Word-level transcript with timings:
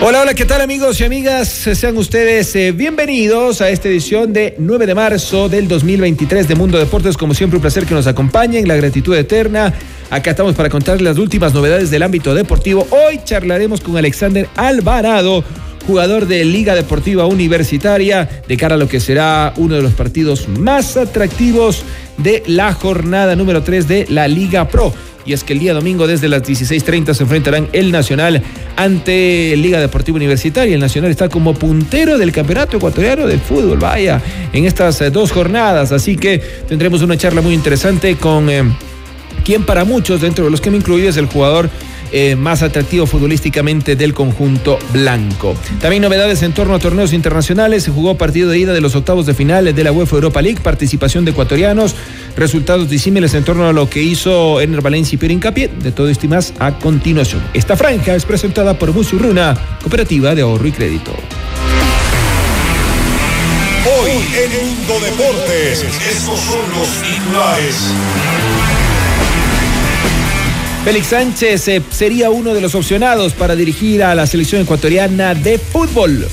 Hola, 0.00 0.22
hola, 0.22 0.32
¿qué 0.32 0.44
tal 0.44 0.60
amigos 0.60 1.00
y 1.00 1.04
amigas? 1.04 1.48
Sean 1.48 1.96
ustedes 1.96 2.54
eh, 2.54 2.70
bienvenidos 2.70 3.60
a 3.60 3.68
esta 3.68 3.88
edición 3.88 4.32
de 4.32 4.54
9 4.56 4.86
de 4.86 4.94
marzo 4.94 5.48
del 5.48 5.66
2023 5.66 6.46
de 6.46 6.54
Mundo 6.54 6.78
Deportes. 6.78 7.16
Como 7.16 7.34
siempre, 7.34 7.56
un 7.56 7.62
placer 7.62 7.84
que 7.84 7.94
nos 7.94 8.06
acompañen, 8.06 8.68
la 8.68 8.76
gratitud 8.76 9.16
eterna. 9.16 9.74
Acá 10.08 10.30
estamos 10.30 10.54
para 10.54 10.70
contarles 10.70 11.02
las 11.02 11.18
últimas 11.18 11.52
novedades 11.52 11.90
del 11.90 12.04
ámbito 12.04 12.32
deportivo. 12.32 12.86
Hoy 12.90 13.18
charlaremos 13.24 13.80
con 13.80 13.96
Alexander 13.96 14.48
Alvarado, 14.54 15.42
jugador 15.88 16.26
de 16.26 16.44
Liga 16.44 16.74
Deportiva 16.74 17.24
Universitaria, 17.24 18.28
de 18.46 18.56
cara 18.58 18.74
a 18.74 18.78
lo 18.78 18.88
que 18.88 19.00
será 19.00 19.54
uno 19.56 19.74
de 19.74 19.80
los 19.80 19.94
partidos 19.94 20.46
más 20.46 20.98
atractivos 20.98 21.82
de 22.18 22.42
la 22.46 22.74
jornada 22.74 23.34
número 23.34 23.62
3 23.62 23.88
de 23.88 24.06
la 24.10 24.28
Liga 24.28 24.68
Pro 24.68 24.92
y 25.24 25.32
es 25.32 25.44
que 25.44 25.54
el 25.54 25.60
día 25.60 25.72
domingo 25.72 26.06
desde 26.06 26.28
las 26.28 26.42
16.30 26.42 27.14
se 27.14 27.22
enfrentarán 27.22 27.68
el 27.72 27.90
Nacional 27.90 28.42
ante 28.76 29.54
Liga 29.56 29.80
Deportiva 29.80 30.16
Universitaria. 30.16 30.74
El 30.74 30.80
Nacional 30.80 31.10
está 31.10 31.30
como 31.30 31.54
puntero 31.54 32.18
del 32.18 32.32
Campeonato 32.32 32.76
Ecuatoriano 32.76 33.26
de 33.26 33.38
Fútbol, 33.38 33.78
vaya, 33.78 34.20
en 34.52 34.66
estas 34.66 35.00
eh, 35.00 35.10
dos 35.10 35.32
jornadas, 35.32 35.92
así 35.92 36.16
que 36.16 36.38
tendremos 36.68 37.00
una 37.02 37.16
charla 37.16 37.40
muy 37.40 37.54
interesante 37.54 38.16
con 38.16 38.48
eh, 38.48 38.62
quien 39.44 39.64
para 39.64 39.84
muchos, 39.84 40.20
dentro 40.20 40.44
de 40.44 40.50
los 40.50 40.60
que 40.60 40.70
me 40.70 40.76
incluyo, 40.76 41.08
es 41.08 41.16
el 41.16 41.26
jugador 41.26 41.70
eh, 42.12 42.36
más 42.36 42.62
atractivo 42.62 43.06
futbolísticamente 43.06 43.96
del 43.96 44.14
conjunto 44.14 44.78
blanco. 44.92 45.54
También 45.80 46.02
novedades 46.02 46.42
en 46.42 46.52
torno 46.52 46.74
a 46.74 46.78
torneos 46.78 47.12
internacionales. 47.12 47.84
Se 47.84 47.90
jugó 47.90 48.16
partido 48.16 48.50
de 48.50 48.58
ida 48.58 48.72
de 48.72 48.80
los 48.80 48.94
octavos 48.94 49.26
de 49.26 49.34
finales 49.34 49.74
de 49.74 49.84
la 49.84 49.92
UEFA 49.92 50.16
Europa 50.16 50.42
League, 50.42 50.60
participación 50.62 51.24
de 51.24 51.32
ecuatorianos, 51.32 51.94
resultados 52.36 52.88
disímiles 52.88 53.34
en 53.34 53.44
torno 53.44 53.68
a 53.68 53.72
lo 53.72 53.88
que 53.88 54.02
hizo 54.02 54.60
Ener 54.60 54.80
Valencia 54.80 55.16
y 55.16 55.18
Pierre 55.18 55.34
Incapié. 55.34 55.68
De 55.68 55.92
todo 55.92 56.08
esto 56.08 56.26
y 56.26 56.28
más 56.28 56.54
a 56.58 56.78
continuación. 56.78 57.42
Esta 57.54 57.76
franja 57.76 58.14
es 58.14 58.24
presentada 58.24 58.78
por 58.78 58.92
Musurruna, 58.92 59.56
Cooperativa 59.82 60.34
de 60.34 60.42
Ahorro 60.42 60.66
y 60.66 60.72
Crédito. 60.72 61.12
Hoy 64.00 64.10
en 64.12 64.66
Mundo 64.66 65.00
Deportes, 65.00 65.82
estos 65.82 66.40
son 66.40 66.60
los 66.76 66.88
titulares. 67.02 67.76
Félix 70.88 71.08
Sánchez 71.08 71.68
eh, 71.68 71.82
sería 71.90 72.30
uno 72.30 72.54
de 72.54 72.62
los 72.62 72.74
opcionados 72.74 73.34
para 73.34 73.54
dirigir 73.54 74.02
a 74.02 74.14
la 74.14 74.26
selección 74.26 74.62
ecuatoriana 74.62 75.34
de 75.34 75.58
fútbol. 75.58 76.26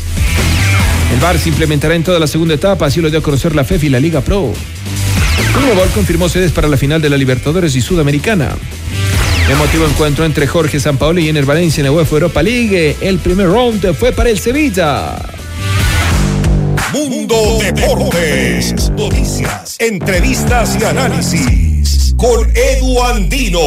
El 1.13 1.19
VAR 1.19 1.37
se 1.37 1.49
implementará 1.49 1.93
en 1.93 2.05
toda 2.05 2.19
la 2.19 2.27
segunda 2.27 2.53
etapa, 2.53 2.85
así 2.85 3.01
lo 3.01 3.09
dio 3.09 3.19
a 3.19 3.21
conocer 3.21 3.53
la 3.53 3.65
FEF 3.65 3.83
y 3.83 3.89
la 3.89 3.99
Liga 3.99 4.21
Pro. 4.21 4.53
Conmebol 5.53 5.89
confirmó 5.89 6.29
sedes 6.29 6.53
para 6.53 6.69
la 6.69 6.77
final 6.77 7.01
de 7.01 7.09
la 7.09 7.17
Libertadores 7.17 7.75
y 7.75 7.81
Sudamericana. 7.81 8.55
Emotivo 9.49 9.87
encuentro 9.87 10.23
entre 10.23 10.47
Jorge 10.47 10.79
Sampaoli 10.79 11.25
y 11.25 11.27
Ener 11.27 11.45
Valencia 11.45 11.81
en 11.81 11.87
la 11.87 11.91
UEFA 11.91 12.13
Europa 12.13 12.41
League. 12.41 12.95
El 13.01 13.19
primer 13.19 13.47
round 13.47 13.93
fue 13.93 14.13
para 14.13 14.29
el 14.29 14.39
Sevilla. 14.39 15.17
Mundo 16.93 17.57
Deportes. 17.59 18.89
Noticias, 18.91 19.75
entrevistas 19.79 20.77
y 20.79 20.85
análisis. 20.85 21.64
Con 22.17 22.49
Edu 22.55 23.01
Andino. 23.03 23.59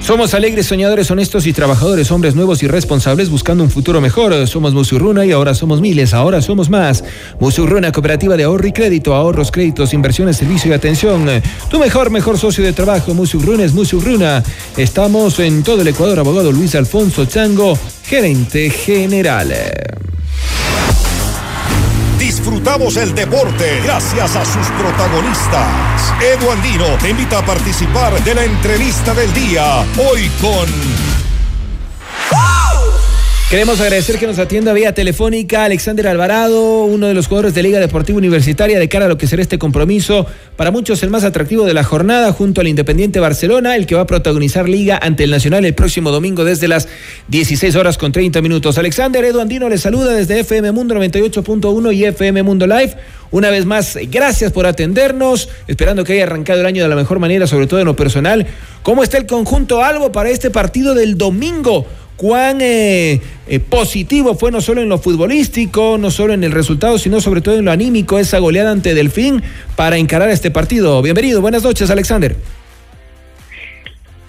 Somos 0.00 0.34
alegres, 0.34 0.66
soñadores, 0.66 1.10
honestos 1.10 1.46
y 1.46 1.54
trabajadores, 1.54 2.10
hombres 2.10 2.34
nuevos 2.34 2.62
y 2.62 2.68
responsables 2.68 3.30
buscando 3.30 3.64
un 3.64 3.70
futuro 3.70 4.02
mejor. 4.02 4.46
Somos 4.46 4.74
Musurruna 4.74 5.24
y 5.24 5.32
ahora 5.32 5.54
somos 5.54 5.80
miles, 5.80 6.12
ahora 6.12 6.42
somos 6.42 6.68
más. 6.68 7.02
Musurruna, 7.40 7.90
cooperativa 7.90 8.36
de 8.36 8.44
ahorro 8.44 8.66
y 8.66 8.72
crédito, 8.72 9.14
ahorros, 9.14 9.50
créditos, 9.50 9.94
inversiones, 9.94 10.36
servicio 10.36 10.70
y 10.70 10.74
atención. 10.74 11.26
Tu 11.70 11.78
mejor, 11.78 12.10
mejor 12.10 12.38
socio 12.38 12.62
de 12.62 12.74
trabajo, 12.74 13.14
Musurruna 13.14 13.64
es 13.64 13.72
Musurruna. 13.72 14.42
Estamos 14.76 15.38
en 15.40 15.62
todo 15.62 15.80
el 15.80 15.88
Ecuador, 15.88 16.18
abogado 16.18 16.52
Luis 16.52 16.74
Alfonso 16.74 17.24
Chango, 17.24 17.78
gerente 18.04 18.68
general. 18.70 19.54
Disfrutamos 22.18 22.96
el 22.96 23.14
deporte 23.14 23.80
gracias 23.82 24.36
a 24.36 24.44
sus 24.44 24.66
protagonistas. 24.78 26.12
Edu 26.22 26.50
Andino 26.50 26.86
te 27.00 27.10
invita 27.10 27.38
a 27.38 27.46
participar 27.46 28.22
de 28.22 28.34
la 28.34 28.44
entrevista 28.44 29.14
del 29.14 29.32
día. 29.32 29.84
Hoy 29.98 30.30
con. 30.40 30.68
Queremos 33.50 33.78
agradecer 33.80 34.18
que 34.18 34.26
nos 34.26 34.38
atienda 34.38 34.72
vía 34.72 34.94
telefónica 34.94 35.64
Alexander 35.64 36.08
Alvarado, 36.08 36.84
uno 36.86 37.06
de 37.06 37.14
los 37.14 37.28
jugadores 37.28 37.54
de 37.54 37.62
Liga 37.62 37.78
Deportiva 37.78 38.18
Universitaria, 38.18 38.80
de 38.80 38.88
cara 38.88 39.04
a 39.04 39.08
lo 39.08 39.16
que 39.16 39.28
será 39.28 39.42
este 39.42 39.58
compromiso. 39.58 40.26
Para 40.56 40.72
muchos, 40.72 41.02
el 41.04 41.10
más 41.10 41.22
atractivo 41.24 41.64
de 41.64 41.74
la 41.74 41.84
jornada, 41.84 42.32
junto 42.32 42.62
al 42.62 42.68
Independiente 42.68 43.20
Barcelona, 43.20 43.76
el 43.76 43.86
que 43.86 43.94
va 43.94 44.00
a 44.00 44.06
protagonizar 44.06 44.68
Liga 44.68 44.98
ante 45.00 45.24
el 45.24 45.30
Nacional 45.30 45.64
el 45.66 45.74
próximo 45.74 46.10
domingo 46.10 46.42
desde 46.42 46.66
las 46.66 46.88
16 47.28 47.76
horas 47.76 47.96
con 47.96 48.10
30 48.10 48.40
minutos. 48.40 48.76
Alexander 48.78 49.24
Edu 49.24 49.40
Andino 49.40 49.68
le 49.68 49.78
saluda 49.78 50.14
desde 50.14 50.40
FM 50.40 50.72
Mundo 50.72 50.94
98.1 50.96 51.94
y 51.94 52.04
FM 52.06 52.42
Mundo 52.42 52.66
Live. 52.66 52.96
Una 53.30 53.50
vez 53.50 53.66
más, 53.66 53.98
gracias 54.10 54.52
por 54.52 54.66
atendernos, 54.66 55.48
esperando 55.68 56.02
que 56.02 56.14
haya 56.14 56.24
arrancado 56.24 56.60
el 56.60 56.66
año 56.66 56.82
de 56.82 56.88
la 56.88 56.96
mejor 56.96 57.18
manera, 57.18 57.46
sobre 57.46 57.66
todo 57.66 57.78
en 57.78 57.86
lo 57.86 57.94
personal. 57.94 58.46
¿Cómo 58.82 59.02
está 59.02 59.18
el 59.18 59.26
conjunto 59.26 59.84
Albo 59.84 60.12
para 60.12 60.30
este 60.30 60.50
partido 60.50 60.94
del 60.94 61.18
domingo? 61.18 61.86
Cuán 62.16 62.60
eh, 62.60 63.20
eh, 63.48 63.60
positivo 63.60 64.34
fue 64.34 64.50
no 64.50 64.60
solo 64.60 64.80
en 64.82 64.88
lo 64.88 64.98
futbolístico, 64.98 65.98
no 65.98 66.10
solo 66.10 66.32
en 66.32 66.44
el 66.44 66.52
resultado, 66.52 66.98
sino 66.98 67.20
sobre 67.20 67.40
todo 67.40 67.58
en 67.58 67.64
lo 67.64 67.72
anímico, 67.72 68.18
esa 68.18 68.38
goleada 68.38 68.70
ante 68.70 68.94
Delfín 68.94 69.42
para 69.76 69.96
encarar 69.96 70.30
este 70.30 70.50
partido. 70.50 71.02
Bienvenido, 71.02 71.40
buenas 71.40 71.64
noches, 71.64 71.90
Alexander. 71.90 72.36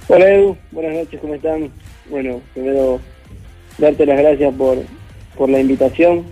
Hola 0.07 0.29
Edu, 0.29 0.57
buenas 0.72 0.94
noches, 0.96 1.19
¿cómo 1.19 1.35
están? 1.35 1.69
Bueno, 2.09 2.41
primero 2.53 3.00
darte 3.78 4.06
las 4.06 4.19
gracias 4.19 4.53
por, 4.53 4.78
por 5.35 5.50
la 5.50 5.59
invitación 5.59 6.25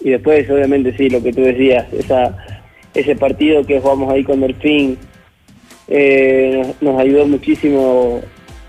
y 0.00 0.10
después 0.10 0.48
obviamente 0.50 0.96
sí, 0.96 1.08
lo 1.08 1.22
que 1.22 1.32
tú 1.32 1.42
decías, 1.42 1.86
esa, 1.92 2.36
ese 2.94 3.14
partido 3.14 3.64
que 3.64 3.80
jugamos 3.80 4.12
ahí 4.12 4.24
con 4.24 4.40
Delfín 4.40 4.98
eh, 5.88 6.74
nos, 6.80 6.82
nos 6.82 7.00
ayudó 7.00 7.26
muchísimo 7.26 8.20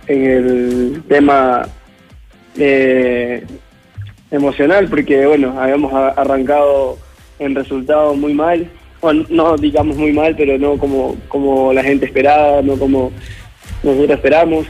en 0.07 0.23
el 0.25 1.03
tema 1.07 1.67
eh, 2.57 3.43
emocional, 4.31 4.87
porque 4.89 5.25
bueno, 5.25 5.59
habíamos 5.59 5.93
arrancado 5.93 6.97
en 7.39 7.55
resultados 7.55 8.17
muy 8.17 8.33
mal, 8.33 8.67
bueno, 9.01 9.25
no 9.29 9.57
digamos 9.57 9.97
muy 9.97 10.13
mal, 10.13 10.35
pero 10.35 10.57
no 10.57 10.77
como, 10.77 11.17
como 11.27 11.73
la 11.73 11.83
gente 11.83 12.05
esperaba, 12.05 12.61
no 12.61 12.77
como 12.77 13.11
nosotros 13.83 14.17
esperamos, 14.17 14.65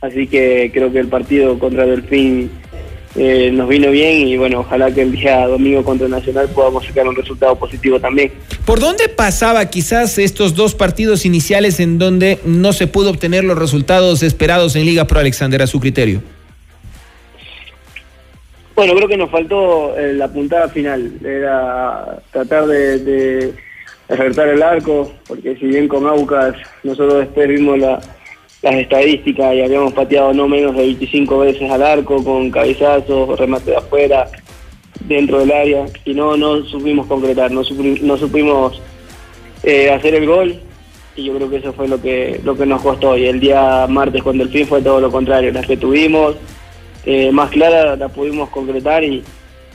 así 0.00 0.26
que 0.26 0.70
creo 0.72 0.92
que 0.92 1.00
el 1.00 1.08
partido 1.08 1.58
contra 1.58 1.86
Delfín 1.86 2.50
eh, 3.16 3.50
nos 3.52 3.68
vino 3.68 3.90
bien 3.90 4.28
y 4.28 4.36
bueno, 4.36 4.60
ojalá 4.60 4.92
que 4.92 5.02
el 5.02 5.12
día 5.12 5.46
domingo 5.46 5.82
contra 5.82 6.06
Nacional 6.06 6.48
podamos 6.50 6.84
sacar 6.86 7.08
un 7.08 7.16
resultado 7.16 7.56
positivo 7.56 7.98
también. 7.98 8.30
¿Por 8.64 8.78
dónde 8.78 9.08
pasaba 9.08 9.64
quizás 9.66 10.18
estos 10.18 10.54
dos 10.54 10.74
partidos 10.74 11.24
iniciales 11.24 11.80
en 11.80 11.98
donde 11.98 12.38
no 12.44 12.72
se 12.72 12.86
pudo 12.86 13.10
obtener 13.10 13.42
los 13.42 13.58
resultados 13.58 14.22
esperados 14.22 14.76
en 14.76 14.84
Liga 14.84 15.06
Pro, 15.06 15.18
Alexander, 15.18 15.62
a 15.62 15.66
su 15.66 15.80
criterio? 15.80 16.22
Bueno, 18.78 18.94
creo 18.94 19.08
que 19.08 19.16
nos 19.16 19.30
faltó 19.30 19.98
eh, 19.98 20.12
la 20.14 20.28
puntada 20.28 20.68
final, 20.68 21.10
era 21.24 22.20
tratar 22.30 22.64
de, 22.68 22.98
de 23.00 23.52
acertar 24.08 24.46
el 24.46 24.62
arco, 24.62 25.10
porque 25.26 25.56
si 25.56 25.66
bien 25.66 25.88
con 25.88 26.06
Aucas 26.06 26.54
nosotros 26.84 27.18
después 27.18 27.48
vimos 27.48 27.76
la- 27.76 27.98
las 28.62 28.74
estadísticas 28.76 29.52
y 29.56 29.62
habíamos 29.62 29.92
pateado 29.94 30.32
no 30.32 30.46
menos 30.46 30.76
de 30.76 30.82
25 30.82 31.38
veces 31.40 31.68
al 31.68 31.82
arco 31.82 32.22
con 32.22 32.52
cabezazos, 32.52 33.36
remate 33.36 33.72
de 33.72 33.78
afuera, 33.78 34.28
dentro 35.08 35.40
del 35.40 35.50
área, 35.50 35.86
y 36.04 36.14
no, 36.14 36.36
no 36.36 36.62
supimos 36.62 37.08
concretar, 37.08 37.50
no, 37.50 37.62
supri- 37.64 38.00
no 38.00 38.16
supimos 38.16 38.80
eh, 39.64 39.90
hacer 39.90 40.14
el 40.14 40.24
gol 40.26 40.54
y 41.16 41.24
yo 41.24 41.34
creo 41.34 41.50
que 41.50 41.56
eso 41.56 41.72
fue 41.72 41.88
lo 41.88 42.00
que 42.00 42.40
lo 42.44 42.56
que 42.56 42.64
nos 42.64 42.80
costó. 42.80 43.16
Y 43.16 43.26
el 43.26 43.40
día 43.40 43.88
martes 43.88 44.22
cuando 44.22 44.44
el 44.44 44.50
fin 44.50 44.68
fue 44.68 44.80
todo 44.82 45.00
lo 45.00 45.10
contrario 45.10 45.50
las 45.50 45.66
que 45.66 45.76
tuvimos 45.76 46.36
eh, 47.08 47.32
más 47.32 47.50
claras 47.50 47.98
la 47.98 48.08
pudimos 48.08 48.50
concretar 48.50 49.02
y, 49.02 49.24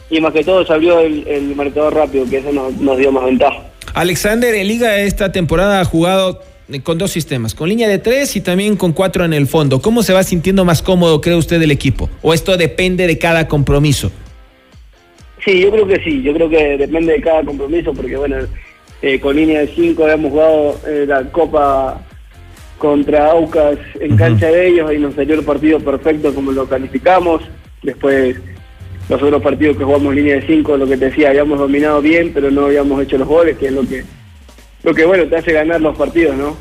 y 0.10 0.22
más 0.22 0.32
que 0.34 0.44
todo 0.44 0.66
salió 0.66 1.00
el, 1.00 1.28
el 1.28 1.56
marcador 1.56 1.96
rápido 1.96 2.30
que 2.30 2.38
eso 2.38 2.52
nos, 2.52 2.74
nos 2.78 2.98
dio 2.98 3.12
más 3.12 3.26
ventaja 3.26 3.64
Alexander 3.94 4.54
en 4.54 4.68
Liga 4.68 5.00
esta 5.00 5.32
temporada 5.32 5.82
ha 5.82 5.86
jugado 5.86 6.42
con 6.84 6.98
dos 6.98 7.12
sistemas, 7.12 7.54
con 7.54 7.70
línea 7.70 7.88
de 7.88 8.00
tres 8.00 8.36
y 8.36 8.42
también 8.42 8.76
con 8.78 8.94
cuatro 8.94 9.26
en 9.26 9.34
el 9.34 9.48
fondo. 9.48 9.82
¿Cómo 9.82 10.02
se 10.02 10.14
va 10.14 10.24
sintiendo 10.24 10.66
más 10.66 10.82
cómodo, 10.82 11.22
cree 11.22 11.36
usted, 11.36 11.60
del 11.60 11.72
equipo? 11.72 12.10
¿O 12.22 12.34
esto 12.34 12.58
depende 12.58 13.06
de 13.06 13.18
cada 13.18 13.48
compromiso? 13.48 14.12
Sí, 15.44 15.60
yo 15.60 15.72
creo 15.72 15.86
que 15.86 16.02
sí, 16.04 16.22
yo 16.22 16.34
creo 16.34 16.50
que 16.50 16.78
depende 16.78 17.14
de 17.14 17.22
cada 17.22 17.44
compromiso, 17.44 17.94
porque 17.94 18.16
bueno, 18.16 18.38
eh, 19.02 19.20
con 19.20 19.36
línea 19.36 19.60
de 19.60 19.68
5 19.68 20.04
habíamos 20.04 20.32
jugado 20.32 20.80
eh, 20.88 21.06
la 21.06 21.24
Copa 21.32 22.02
contra 22.84 23.32
Aucas 23.32 23.78
en 23.98 24.18
cancha 24.18 24.48
de 24.48 24.68
ellos 24.68 24.92
y 24.94 24.98
nos 24.98 25.16
salió 25.16 25.36
el 25.36 25.46
partido 25.46 25.80
perfecto 25.80 26.36
como 26.36 26.52
lo 26.52 26.68
calificamos. 26.68 27.42
Después 27.82 28.36
los 29.08 29.24
otros 29.24 29.42
partidos 29.42 29.78
que 29.78 29.86
jugamos 29.86 30.10
en 30.10 30.16
línea 30.18 30.36
de 30.36 30.48
5, 30.48 30.76
lo 30.76 30.86
que 30.86 30.98
te 30.98 31.06
decía, 31.06 31.30
habíamos 31.30 31.60
dominado 31.60 32.02
bien, 32.02 32.32
pero 32.34 32.52
no 32.52 32.66
habíamos 32.66 33.02
hecho 33.02 33.18
los 33.18 33.28
goles, 33.30 33.58
que 33.58 33.68
es 33.68 33.72
lo 33.72 33.88
que, 33.88 34.04
lo 34.84 34.94
que 34.94 35.06
bueno, 35.06 35.26
te 35.28 35.38
hace 35.38 35.54
ganar 35.54 35.80
los 35.80 35.98
partidos, 35.98 36.36
¿no? 36.36 36.58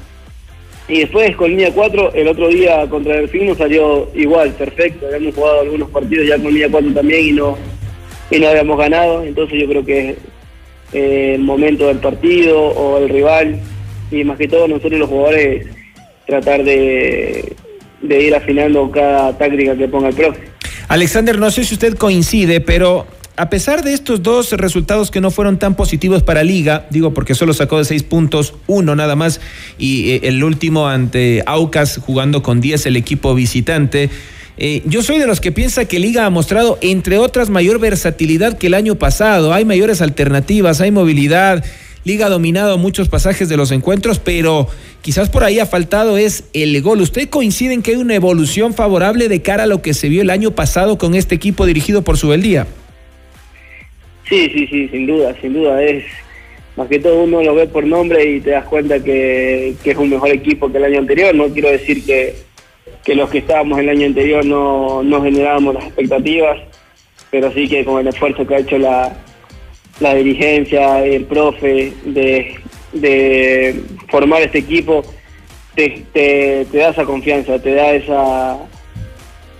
Y 0.86 1.00
después 1.00 1.34
con 1.34 1.50
línea 1.50 1.72
4, 1.74 2.12
el 2.14 2.28
otro 2.28 2.46
día 2.46 2.88
contra 2.88 3.19
el 3.19 3.28
fin 3.28 3.48
nos 3.48 3.58
salió 3.58 4.08
igual, 4.14 4.52
perfecto. 4.52 5.06
Habíamos 5.08 5.34
jugado 5.34 5.62
algunos 5.62 5.90
partidos 5.90 6.28
ya 6.28 6.36
con 6.36 6.54
línea 6.54 6.69
4 6.70 6.92
también 6.92 7.26
y 7.26 7.32
no, 7.32 7.58
y 8.30 8.38
no 8.38 8.46
habíamos 8.46 8.78
ganado. 8.78 9.24
Entonces 9.24 9.60
yo 9.60 9.66
creo 9.66 9.84
que 9.84 10.16
eh, 10.92 11.32
el 11.34 11.42
momento 11.42 11.88
del 11.88 11.98
partido 11.98 12.60
o 12.60 12.98
el 12.98 13.08
rival 13.08 13.58
y 14.12 14.22
más 14.22 14.38
que 14.38 14.46
todo 14.46 14.69
nosotros 14.69 15.00
los 15.00 15.08
jugadores 15.08 15.81
tratar 16.26 16.64
de, 16.64 17.56
de 18.00 18.22
ir 18.22 18.34
afinando 18.34 18.90
cada 18.90 19.36
táctica 19.36 19.76
que 19.76 19.88
ponga 19.88 20.08
el 20.08 20.14
profe. 20.14 20.40
Alexander, 20.88 21.38
no 21.38 21.50
sé 21.50 21.64
si 21.64 21.74
usted 21.74 21.96
coincide, 21.96 22.60
pero 22.60 23.06
a 23.36 23.48
pesar 23.48 23.82
de 23.82 23.94
estos 23.94 24.22
dos 24.22 24.52
resultados 24.52 25.10
que 25.10 25.20
no 25.20 25.30
fueron 25.30 25.58
tan 25.58 25.74
positivos 25.74 26.22
para 26.22 26.44
Liga, 26.44 26.86
digo 26.90 27.14
porque 27.14 27.34
solo 27.34 27.54
sacó 27.54 27.78
de 27.78 27.86
seis 27.86 28.02
puntos, 28.02 28.54
uno 28.66 28.94
nada 28.94 29.16
más, 29.16 29.40
y 29.78 30.10
eh, 30.10 30.20
el 30.24 30.44
último 30.44 30.88
ante 30.88 31.42
Aucas 31.46 31.98
jugando 32.04 32.42
con 32.42 32.60
10 32.60 32.86
el 32.86 32.96
equipo 32.96 33.34
visitante. 33.34 34.10
Eh, 34.58 34.82
yo 34.84 35.02
soy 35.02 35.19
de 35.19 35.26
los 35.26 35.40
que 35.40 35.50
piensa 35.50 35.86
que 35.86 35.98
Liga 35.98 36.26
ha 36.26 36.30
mostrado, 36.30 36.78
entre 36.82 37.16
otras, 37.16 37.48
mayor 37.48 37.78
versatilidad 37.78 38.58
que 38.58 38.66
el 38.66 38.74
año 38.74 38.96
pasado. 38.96 39.54
Hay 39.54 39.64
mayores 39.64 40.02
alternativas, 40.02 40.82
hay 40.82 40.90
movilidad. 40.90 41.64
Liga 42.04 42.26
ha 42.26 42.31
dominado 42.31 42.78
muchos 42.78 43.08
pasajes 43.08 43.49
de 43.49 43.56
los 43.56 43.70
encuentros, 43.70 44.19
pero 44.19 44.66
quizás 45.02 45.31
por 45.31 45.44
ahí 45.44 45.60
ha 45.60 45.66
faltado 45.66 46.16
es 46.16 46.44
el 46.52 46.81
gol. 46.82 47.00
¿Usted 47.00 47.28
coincide 47.28 47.75
en 47.75 47.82
que 47.82 47.93
hay 47.93 47.96
una 47.96 48.14
evolución 48.14 48.75
favorable 48.75 49.28
de 49.28 49.40
cara 49.40 49.64
a 49.64 49.66
lo 49.66 49.82
que 49.82 49.94
se 49.94 50.08
vio 50.08 50.22
el 50.22 50.31
año 50.31 50.50
pasado 50.50 50.99
con 50.99 51.14
este 51.14 51.37
equipo 51.37 51.64
dirigido 51.64 52.02
por 52.02 52.16
Subeldía? 52.16 52.66
Sí, 54.28 54.50
sí, 54.52 54.66
sí, 54.66 54.88
sin 54.88 55.06
duda, 55.06 55.34
sin 55.40 55.52
duda. 55.52 55.81
Es 55.81 56.04
más 56.76 56.88
que 56.88 56.99
todo 56.99 57.22
uno 57.22 57.43
lo 57.43 57.54
ve 57.54 57.66
por 57.69 57.87
nombre 57.87 58.25
y 58.28 58.40
te 58.40 58.50
das 58.50 58.64
cuenta 58.64 58.98
que, 58.98 59.75
que 59.84 59.90
es 59.93 59.96
un 59.96 60.10
mejor 60.10 60.31
equipo 60.31 60.72
que 60.72 60.78
el 60.78 60.84
año 60.84 60.98
anterior. 60.98 61.32
No 61.34 61.48
quiero 61.48 61.70
decir 61.70 62.05
que, 62.05 62.34
que 63.05 63.14
los 63.14 63.31
que 63.31 63.38
estábamos 63.38 63.78
el 63.78 63.88
año 63.88 64.06
anterior 64.06 64.44
no, 64.44 65.05
no 65.05 65.22
generábamos 65.22 65.75
las 65.75 65.84
expectativas, 65.84 66.58
pero 67.31 67.52
sí 67.52 67.69
que 67.69 67.84
con 67.84 68.00
el 68.00 68.08
esfuerzo 68.08 68.44
que 68.44 68.55
ha 68.56 68.58
hecho 68.58 68.78
la, 68.78 69.16
la 70.02 70.14
dirigencia, 70.14 71.04
el 71.04 71.25
profe, 71.25 71.93
de, 72.04 73.82
formar 74.08 74.43
este 74.43 74.58
equipo, 74.58 75.02
te, 75.75 76.04
te, 76.12 76.66
te, 76.70 76.78
da 76.78 76.90
esa 76.90 77.04
confianza, 77.04 77.58
te 77.58 77.75
da 77.75 77.93
esa 77.93 78.58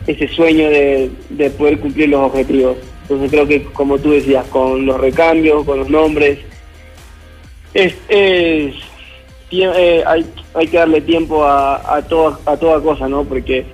ese 0.07 0.27
sueño 0.29 0.69
de, 0.69 1.11
de 1.31 1.51
poder 1.51 1.79
cumplir 1.79 2.09
los 2.09 2.21
objetivos. 2.21 2.77
Entonces 3.03 3.31
creo 3.31 3.47
que, 3.47 3.63
como 3.73 3.99
tú 3.99 4.11
decías, 4.11 4.45
con 4.47 4.85
los 4.85 5.01
recambios, 5.01 5.65
con 5.65 5.79
los 5.79 5.89
nombres, 5.89 6.41
es, 7.73 7.95
es 8.09 8.75
eh, 9.51 10.03
hay, 10.07 10.27
hay 10.55 10.67
que 10.67 10.77
darle 10.77 11.01
tiempo 11.03 11.45
a, 11.45 11.97
a, 11.97 12.03
toda, 12.03 12.39
a 12.47 12.57
toda 12.57 12.81
cosa, 12.81 13.09
¿no? 13.09 13.25
Porque 13.25 13.65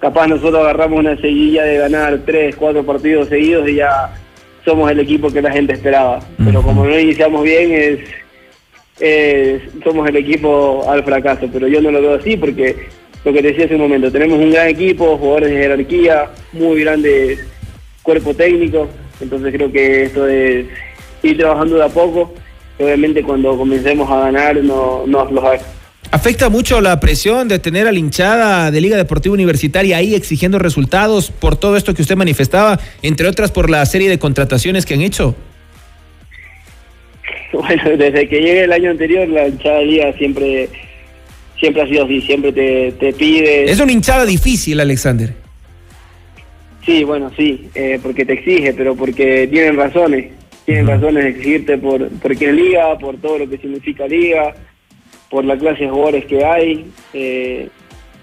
capaz 0.00 0.26
nosotros 0.26 0.60
agarramos 0.60 0.98
una 0.98 1.16
seguidilla 1.16 1.64
de 1.64 1.78
ganar 1.78 2.20
tres, 2.26 2.56
cuatro 2.56 2.84
partidos 2.84 3.28
seguidos 3.28 3.68
y 3.68 3.76
ya 3.76 4.12
somos 4.64 4.90
el 4.90 5.00
equipo 5.00 5.30
que 5.30 5.42
la 5.42 5.52
gente 5.52 5.72
esperaba. 5.72 6.20
Pero 6.44 6.62
como 6.62 6.84
no 6.84 6.98
iniciamos 6.98 7.42
bien, 7.42 7.72
es, 7.72 8.00
es, 9.00 9.62
somos 9.84 10.08
el 10.08 10.16
equipo 10.16 10.84
al 10.88 11.04
fracaso. 11.04 11.48
Pero 11.52 11.68
yo 11.68 11.80
no 11.80 11.90
lo 11.90 12.00
veo 12.00 12.14
así 12.14 12.36
porque 12.36 12.76
lo 13.24 13.32
que 13.32 13.42
te 13.42 13.48
decía 13.48 13.66
hace 13.66 13.74
un 13.74 13.82
momento, 13.82 14.10
tenemos 14.10 14.38
un 14.38 14.50
gran 14.50 14.68
equipo, 14.68 15.18
jugadores 15.18 15.50
de 15.50 15.56
jerarquía, 15.56 16.30
muy 16.52 16.80
grandes 16.80 17.46
cuerpo 18.02 18.34
técnico, 18.34 18.88
entonces 19.20 19.52
creo 19.54 19.70
que 19.70 20.04
esto 20.04 20.26
es 20.26 20.66
ir 21.22 21.36
trabajando 21.36 21.76
de 21.76 21.84
a 21.84 21.88
poco, 21.88 22.32
y 22.78 22.82
obviamente 22.82 23.22
cuando 23.22 23.56
comencemos 23.58 24.10
a 24.10 24.20
ganar 24.20 24.56
no, 24.64 25.04
nos 25.06 25.30
los 25.30 25.44
¿Afecta 26.12 26.48
mucho 26.48 26.80
la 26.80 26.98
presión 26.98 27.46
de 27.46 27.60
tener 27.60 27.86
a 27.86 27.92
la 27.92 27.98
hinchada 27.98 28.72
de 28.72 28.80
Liga 28.80 28.96
Deportiva 28.96 29.32
Universitaria 29.32 29.96
ahí 29.96 30.16
exigiendo 30.16 30.58
resultados 30.58 31.30
por 31.30 31.56
todo 31.56 31.76
esto 31.76 31.94
que 31.94 32.02
usted 32.02 32.16
manifestaba, 32.16 32.80
entre 33.02 33.28
otras 33.28 33.52
por 33.52 33.70
la 33.70 33.86
serie 33.86 34.08
de 34.08 34.18
contrataciones 34.18 34.86
que 34.86 34.94
han 34.94 35.02
hecho? 35.02 35.36
Bueno, 37.52 37.82
desde 37.96 38.28
que 38.28 38.40
llegué 38.40 38.62
el 38.62 38.72
año 38.72 38.90
anterior, 38.92 39.28
la 39.28 39.48
hinchada 39.48 39.78
de 39.78 39.86
Liga 39.86 40.12
siempre, 40.12 40.68
siempre 41.58 41.82
ha 41.82 41.86
sido 41.88 42.04
así, 42.04 42.20
siempre 42.20 42.52
te, 42.52 42.92
te 42.92 43.12
pide. 43.12 43.68
Es 43.68 43.80
una 43.80 43.90
hinchada 43.90 44.24
difícil, 44.24 44.78
Alexander. 44.78 45.34
Sí, 46.86 47.02
bueno, 47.02 47.32
sí, 47.36 47.68
eh, 47.74 47.98
porque 48.00 48.24
te 48.24 48.34
exige, 48.34 48.72
pero 48.72 48.94
porque 48.94 49.48
tienen 49.48 49.76
razones, 49.76 50.30
tienen 50.64 50.86
razones 50.86 51.24
de 51.24 51.30
exigirte 51.30 51.76
por 51.76 52.08
porque 52.22 52.50
es 52.50 52.54
liga, 52.54 52.96
por 52.98 53.16
todo 53.16 53.38
lo 53.38 53.50
que 53.50 53.58
significa 53.58 54.06
liga, 54.06 54.54
por 55.30 55.44
la 55.44 55.56
clase 55.56 55.84
de 55.84 55.90
jugadores 55.90 56.26
que 56.26 56.44
hay. 56.44 56.84
Eh, 57.14 57.68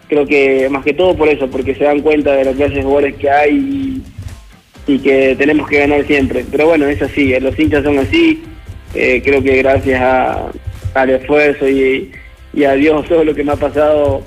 creo 0.08 0.28
que 0.28 0.70
más 0.70 0.84
que 0.84 0.94
todo 0.94 1.16
por 1.16 1.30
eso, 1.30 1.48
porque 1.50 1.74
se 1.74 1.86
dan 1.86 2.02
cuenta 2.02 2.34
de 2.34 2.46
la 2.46 2.52
clase 2.52 2.76
de 2.76 2.84
jugadores 2.84 3.16
que 3.16 3.30
hay 3.30 4.04
y, 4.86 5.00
que 5.00 5.36
tenemos 5.38 5.68
que 5.68 5.80
ganar 5.80 6.06
siempre. 6.06 6.46
Pero 6.50 6.68
bueno, 6.68 6.86
es 6.86 7.02
así, 7.02 7.34
eh, 7.34 7.42
los 7.42 7.58
hinchas 7.58 7.84
son 7.84 7.98
así. 7.98 8.44
Eh, 8.94 9.22
creo 9.24 9.42
que 9.42 9.58
gracias 9.58 10.02
a, 10.02 10.52
al 10.94 11.10
esfuerzo 11.10 11.68
y, 11.68 12.12
a 12.66 12.74
Dios 12.74 13.08
todo 13.08 13.24
lo 13.24 13.36
que 13.36 13.44
me 13.44 13.52
ha 13.52 13.56
pasado, 13.56 14.24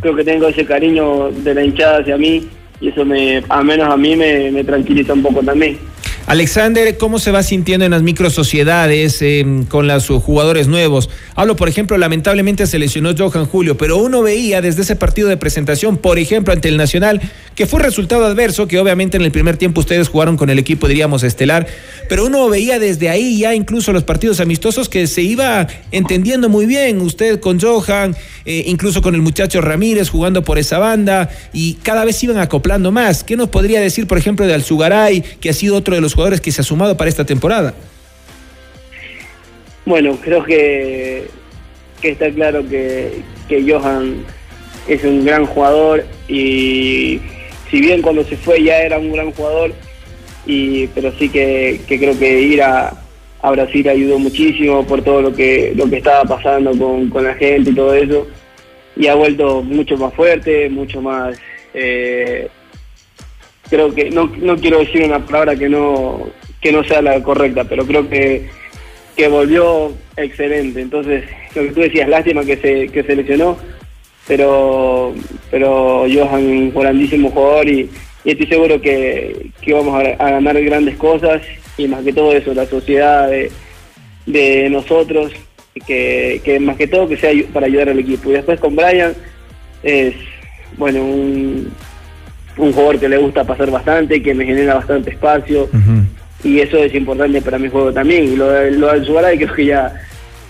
creo 0.00 0.14
que 0.14 0.24
tengo 0.24 0.48
ese 0.48 0.66
cariño 0.66 1.30
de 1.30 1.54
la 1.54 1.64
hinchada 1.64 2.00
hacia 2.00 2.18
mí 2.18 2.46
y 2.80 2.88
eso 2.88 3.04
me, 3.06 3.42
al 3.48 3.64
menos 3.64 3.88
a 3.88 3.96
mí 3.96 4.14
me 4.14 4.64
tranquiliza 4.64 5.14
un 5.14 5.22
poco 5.22 5.42
también. 5.42 5.78
Alexander, 6.26 6.96
¿cómo 6.96 7.18
se 7.18 7.30
va 7.30 7.42
sintiendo 7.42 7.84
en 7.84 7.90
las 7.90 8.02
microsociedades 8.02 9.20
eh, 9.20 9.44
con 9.68 9.86
los 9.86 10.06
jugadores 10.08 10.68
nuevos? 10.68 11.10
Hablo, 11.34 11.54
por 11.54 11.68
ejemplo, 11.68 11.98
lamentablemente 11.98 12.66
se 12.66 12.78
lesionó 12.78 13.10
Johan 13.16 13.44
Julio, 13.44 13.76
pero 13.76 13.98
uno 13.98 14.22
veía 14.22 14.62
desde 14.62 14.82
ese 14.82 14.96
partido 14.96 15.28
de 15.28 15.36
presentación, 15.36 15.98
por 15.98 16.18
ejemplo, 16.18 16.54
ante 16.54 16.68
el 16.68 16.78
Nacional, 16.78 17.20
que 17.54 17.66
fue 17.66 17.82
resultado 17.82 18.24
adverso, 18.24 18.66
que 18.66 18.78
obviamente 18.78 19.18
en 19.18 19.22
el 19.22 19.32
primer 19.32 19.58
tiempo 19.58 19.80
ustedes 19.80 20.08
jugaron 20.08 20.38
con 20.38 20.48
el 20.48 20.58
equipo, 20.58 20.88
diríamos, 20.88 21.22
estelar, 21.24 21.66
pero 22.08 22.24
uno 22.24 22.48
veía 22.48 22.78
desde 22.78 23.10
ahí 23.10 23.38
ya 23.38 23.54
incluso 23.54 23.92
los 23.92 24.04
partidos 24.04 24.40
amistosos 24.40 24.88
que 24.88 25.06
se 25.06 25.20
iba 25.20 25.66
entendiendo 25.92 26.48
muy 26.48 26.64
bien, 26.64 27.02
usted 27.02 27.38
con 27.38 27.60
Johan, 27.60 28.16
eh, 28.46 28.64
incluso 28.66 29.02
con 29.02 29.14
el 29.14 29.20
muchacho 29.20 29.60
Ramírez 29.60 30.08
jugando 30.08 30.42
por 30.42 30.58
esa 30.58 30.78
banda, 30.78 31.28
y 31.52 31.74
cada 31.82 32.06
vez 32.06 32.22
iban 32.24 32.38
acoplando 32.38 32.92
más. 32.92 33.24
¿Qué 33.24 33.36
nos 33.36 33.50
podría 33.50 33.82
decir, 33.82 34.06
por 34.06 34.16
ejemplo, 34.16 34.46
de 34.46 34.54
Alzugaray, 34.54 35.22
que 35.40 35.50
ha 35.50 35.54
sido 35.54 35.76
otro 35.76 35.94
de 35.94 36.00
los 36.00 36.13
jugadores 36.14 36.40
que 36.40 36.52
se 36.52 36.60
ha 36.60 36.64
sumado 36.64 36.96
para 36.96 37.10
esta 37.10 37.24
temporada? 37.24 37.74
Bueno, 39.84 40.16
creo 40.22 40.42
que, 40.44 41.28
está 42.02 42.30
claro 42.30 42.66
que, 42.68 43.22
Johan 43.48 44.24
es 44.88 45.04
un 45.04 45.24
gran 45.24 45.46
jugador 45.46 46.04
y 46.28 47.20
si 47.70 47.80
bien 47.80 48.02
cuando 48.02 48.24
se 48.24 48.36
fue 48.36 48.62
ya 48.62 48.78
era 48.78 48.98
un 48.98 49.12
gran 49.12 49.30
jugador, 49.32 49.72
y, 50.46 50.86
pero 50.88 51.12
sí 51.18 51.28
que, 51.28 51.80
creo 51.86 52.18
que 52.18 52.40
ir 52.40 52.62
a, 52.62 53.00
Brasil 53.42 53.86
ayudó 53.86 54.18
muchísimo 54.18 54.86
por 54.86 55.02
todo 55.02 55.20
lo 55.20 55.34
que, 55.34 55.74
lo 55.76 55.88
que 55.90 55.98
estaba 55.98 56.24
pasando 56.24 56.70
con, 56.70 57.10
con, 57.10 57.24
la 57.24 57.34
gente 57.34 57.70
y 57.70 57.74
todo 57.74 57.92
eso, 57.92 58.26
y 58.96 59.06
ha 59.06 59.14
vuelto 59.14 59.62
mucho 59.62 59.96
más 59.96 60.14
fuerte, 60.14 60.70
mucho 60.70 61.02
más... 61.02 61.36
Eh, 61.74 62.48
creo 63.68 63.94
que 63.94 64.10
no, 64.10 64.30
no 64.38 64.56
quiero 64.56 64.78
decir 64.78 65.02
una 65.02 65.24
palabra 65.24 65.56
que 65.56 65.68
no 65.68 66.28
que 66.64 66.72
no 66.72 66.82
sea 66.82 67.02
la 67.02 67.22
correcta, 67.22 67.64
pero 67.64 67.86
creo 67.86 68.08
que, 68.08 68.48
que 69.14 69.28
volvió 69.28 69.92
excelente. 70.16 70.80
Entonces, 70.80 71.24
lo 71.54 71.62
que 71.62 71.72
tú 71.72 71.80
decías, 71.82 72.08
lástima 72.08 72.42
que 72.42 72.56
se, 72.56 72.88
que 72.88 73.02
se 73.02 73.14
lesionó, 73.14 73.58
pero, 74.26 75.12
pero 75.50 76.06
Johan 76.10 76.42
un 76.42 76.74
grandísimo 76.74 77.30
jugador 77.30 77.68
y, 77.68 77.90
y 78.24 78.30
estoy 78.30 78.46
seguro 78.46 78.80
que, 78.80 79.50
que 79.60 79.74
vamos 79.74 80.02
a, 80.02 80.30
ganar 80.30 80.58
grandes 80.62 80.96
cosas 80.96 81.42
y 81.76 81.86
más 81.86 82.02
que 82.02 82.14
todo 82.14 82.32
eso, 82.32 82.54
la 82.54 82.64
sociedad 82.64 83.28
de, 83.28 83.52
de 84.24 84.70
nosotros 84.70 85.32
que, 85.86 86.40
que 86.42 86.60
más 86.60 86.78
que 86.78 86.86
todo 86.86 87.08
que 87.08 87.18
sea 87.18 87.30
para 87.52 87.66
ayudar 87.66 87.90
al 87.90 87.98
equipo. 87.98 88.30
Y 88.30 88.34
después 88.34 88.58
con 88.58 88.74
Brian 88.74 89.12
es, 89.82 90.14
bueno, 90.78 91.04
un, 91.04 91.70
un 92.56 92.72
jugador 92.72 92.98
que 92.98 93.08
le 93.08 93.18
gusta 93.18 93.44
pasar 93.44 93.70
bastante, 93.70 94.22
que 94.22 94.34
me 94.34 94.44
genera 94.44 94.74
bastante 94.74 95.10
espacio. 95.10 95.68
Y 96.42 96.60
eso 96.60 96.76
es 96.76 96.94
importante 96.94 97.40
para 97.40 97.58
mi 97.58 97.68
juego 97.68 97.92
también. 97.92 98.24
Y 98.24 98.36
lo, 98.36 98.70
lo 98.70 98.92
del 98.92 99.04
Subaray 99.04 99.38
creo 99.38 99.54
que 99.54 99.66
ya, 99.66 99.94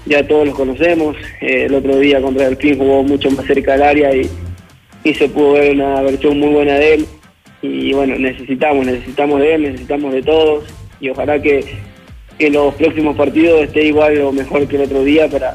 ya 0.07 0.27
todos 0.27 0.47
los 0.47 0.57
conocemos. 0.57 1.17
Eh, 1.41 1.67
el 1.67 1.75
otro 1.75 1.97
día 1.99 2.21
contra 2.21 2.47
el 2.47 2.57
Fin 2.57 2.77
jugó 2.77 3.03
mucho 3.03 3.31
más 3.31 3.47
cerca 3.47 3.73
del 3.73 3.83
área 3.83 4.15
y, 4.15 4.29
y 5.05 5.15
se 5.15 5.29
pudo 5.29 5.53
ver 5.53 5.75
una 5.75 6.03
versión 6.03 6.39
muy 6.39 6.49
buena 6.49 6.75
de 6.75 6.95
él. 6.95 7.07
Y 7.63 7.93
bueno, 7.93 8.19
necesitamos, 8.19 8.85
necesitamos 8.85 9.41
de 9.41 9.55
él, 9.55 9.63
necesitamos 9.63 10.13
de 10.13 10.23
todos. 10.23 10.65
Y 11.01 11.11
ojalá 11.11 11.41
que, 11.41 11.65
que 12.39 12.51
los 12.51 12.75
próximos 12.75 13.17
partidos 13.17 13.63
esté 13.63 13.87
igual 13.87 14.21
o 14.21 14.33
mejor 14.33 14.67
que 14.67 14.77
el 14.77 14.83
otro 14.83 15.05
día 15.05 15.29
para, 15.29 15.55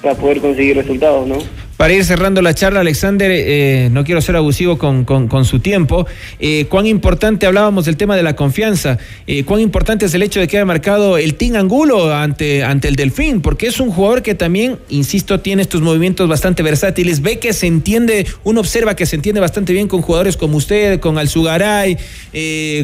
para 0.00 0.14
poder 0.14 0.40
conseguir 0.40 0.76
resultados, 0.76 1.26
¿no? 1.26 1.38
Para 1.82 1.94
ir 1.94 2.04
cerrando 2.04 2.42
la 2.42 2.54
charla, 2.54 2.78
Alexander, 2.78 3.28
eh, 3.34 3.88
no 3.90 4.04
quiero 4.04 4.20
ser 4.20 4.36
abusivo 4.36 4.78
con, 4.78 5.44
su 5.44 5.58
tiempo. 5.58 6.06
Eh, 6.38 6.66
¿Cuán 6.68 6.86
importante 6.86 7.44
hablábamos 7.44 7.86
del 7.86 7.96
tema 7.96 8.14
de 8.14 8.22
la 8.22 8.36
confianza? 8.36 8.98
Eh, 9.26 9.42
¿Cuán 9.42 9.60
importante 9.60 10.04
es 10.04 10.14
el 10.14 10.22
hecho 10.22 10.38
de 10.38 10.46
que 10.46 10.58
haya 10.58 10.64
marcado 10.64 11.18
el 11.18 11.34
Team 11.34 11.56
Angulo 11.56 12.14
ante, 12.14 12.62
ante 12.62 12.86
el 12.86 12.94
Delfín? 12.94 13.40
Porque 13.40 13.66
es 13.66 13.80
un 13.80 13.90
jugador 13.90 14.22
que 14.22 14.36
también, 14.36 14.78
insisto, 14.90 15.40
tiene 15.40 15.62
estos 15.62 15.80
movimientos 15.80 16.28
bastante 16.28 16.62
versátiles. 16.62 17.20
Ve 17.20 17.40
que 17.40 17.52
se 17.52 17.66
entiende, 17.66 18.28
uno 18.44 18.60
observa 18.60 18.94
que 18.94 19.04
se 19.04 19.16
entiende 19.16 19.40
bastante 19.40 19.72
bien 19.72 19.88
con 19.88 20.02
jugadores 20.02 20.36
como 20.36 20.58
usted, 20.58 21.00
con 21.00 21.18
Alzugaray, 21.18 21.96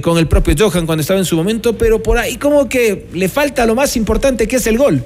con 0.02 0.18
el 0.18 0.26
propio 0.26 0.56
Johan 0.58 0.86
cuando 0.86 1.02
estaba 1.02 1.20
en 1.20 1.24
su 1.24 1.36
momento, 1.36 1.78
pero 1.78 2.02
por 2.02 2.18
ahí 2.18 2.34
como 2.34 2.68
que 2.68 3.06
le 3.14 3.28
falta 3.28 3.64
lo 3.64 3.76
más 3.76 3.96
importante 3.96 4.48
que 4.48 4.56
es 4.56 4.66
el 4.66 4.76
gol. 4.76 5.04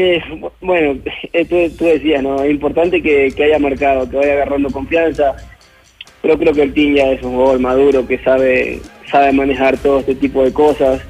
Eh, 0.00 0.22
bueno, 0.60 1.00
tú, 1.48 1.70
tú, 1.76 1.84
decías, 1.84 2.22
¿no? 2.22 2.40
Es 2.44 2.50
importante 2.52 3.02
que, 3.02 3.34
haya 3.42 3.58
marcado, 3.58 4.08
que 4.08 4.16
vaya 4.16 4.34
agarrando 4.34 4.70
confianza. 4.70 5.34
Pero 6.22 6.38
creo 6.38 6.52
que 6.52 6.62
el 6.62 6.72
Team 6.72 6.94
ya 6.94 7.10
es 7.10 7.22
un 7.22 7.34
jugador 7.34 7.58
maduro 7.58 8.06
que 8.06 8.18
sabe, 8.18 8.80
sabe 9.10 9.32
manejar 9.32 9.76
todo 9.78 9.98
este 9.98 10.14
tipo 10.14 10.44
de 10.44 10.52
cosas. 10.52 11.00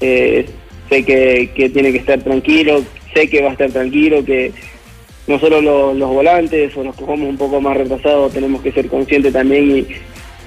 Eh, 0.00 0.46
sé 0.88 1.04
que, 1.04 1.50
tiene 1.72 1.90
que 1.90 1.98
estar 1.98 2.20
tranquilo, 2.22 2.80
sé 3.12 3.28
que 3.28 3.42
va 3.42 3.48
a 3.48 3.52
estar 3.52 3.70
tranquilo, 3.70 4.24
que 4.24 4.52
no 5.26 5.40
solo 5.40 5.60
los, 5.60 6.08
volantes 6.08 6.76
o 6.76 6.84
los 6.84 6.94
que 6.94 7.04
jugamos 7.04 7.28
un 7.28 7.38
poco 7.38 7.60
más 7.60 7.76
retrasados 7.76 8.32
tenemos 8.32 8.62
que 8.62 8.72
ser 8.72 8.86
conscientes 8.88 9.32
también 9.32 9.78
y, 9.78 9.86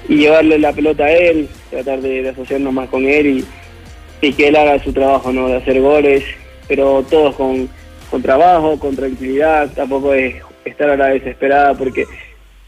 llevarle 0.08 0.58
la 0.58 0.72
pelota 0.72 1.04
a 1.04 1.12
él, 1.12 1.48
tratar 1.70 2.00
de, 2.00 2.28
asociarnos 2.28 2.72
más 2.72 2.88
con 2.88 3.04
él 3.04 3.26
y, 3.26 4.26
y 4.26 4.32
que 4.32 4.48
él 4.48 4.56
haga 4.56 4.82
su 4.82 4.92
trabajo, 4.92 5.32
¿no? 5.32 5.48
De 5.48 5.56
hacer 5.56 5.80
goles 5.80 6.24
pero 6.68 7.04
todos 7.10 7.34
con, 7.34 7.68
con 8.12 8.20
trabajo, 8.20 8.78
con 8.78 8.94
tranquilidad, 8.94 9.70
tampoco 9.74 10.12
es 10.12 10.34
estar 10.66 10.90
a 10.90 10.98
la 10.98 11.06
desesperada 11.08 11.72
porque 11.72 12.04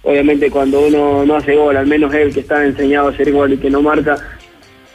obviamente 0.03 0.51
cuando 0.51 0.81
uno 0.87 1.27
no 1.27 1.37
hace 1.37 1.55
gol, 1.55 1.77
al 1.77 1.87
menos 1.87 2.15
él 2.15 2.33
que 2.33 2.41
está 2.41 2.65
enseñado 2.65 3.09
a 3.09 3.11
hacer 3.11 3.31
gol 3.31 3.53
y 3.53 3.59
que 3.59 3.69
no 3.69 3.83
marca, 3.83 4.17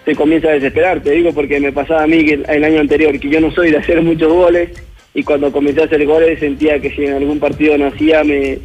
se 0.04 0.16
comienza 0.16 0.48
a 0.48 0.54
desesperar, 0.54 1.02
te 1.02 1.12
digo 1.12 1.32
porque 1.34 1.60
me 1.60 1.72
pasaba 1.72 2.02
a 2.02 2.08
mí 2.08 2.26
que 2.26 2.44
el 2.48 2.64
año 2.64 2.80
anterior 2.80 3.20
que 3.20 3.30
yo 3.30 3.40
no 3.40 3.52
soy 3.52 3.70
de 3.70 3.78
hacer 3.78 4.02
muchos 4.02 4.34
goles 4.34 4.72
y 5.14 5.22
cuando 5.22 5.52
comencé 5.52 5.82
a 5.82 5.86
hacer 5.86 6.04
goles 6.08 6.40
sentía 6.40 6.82
que 6.82 6.90
si 6.96 7.06
en 7.06 7.14
algún 7.14 7.40
partido 7.40 7.78
no 7.78 7.86
hacía 7.86 8.24
me, 8.24 8.58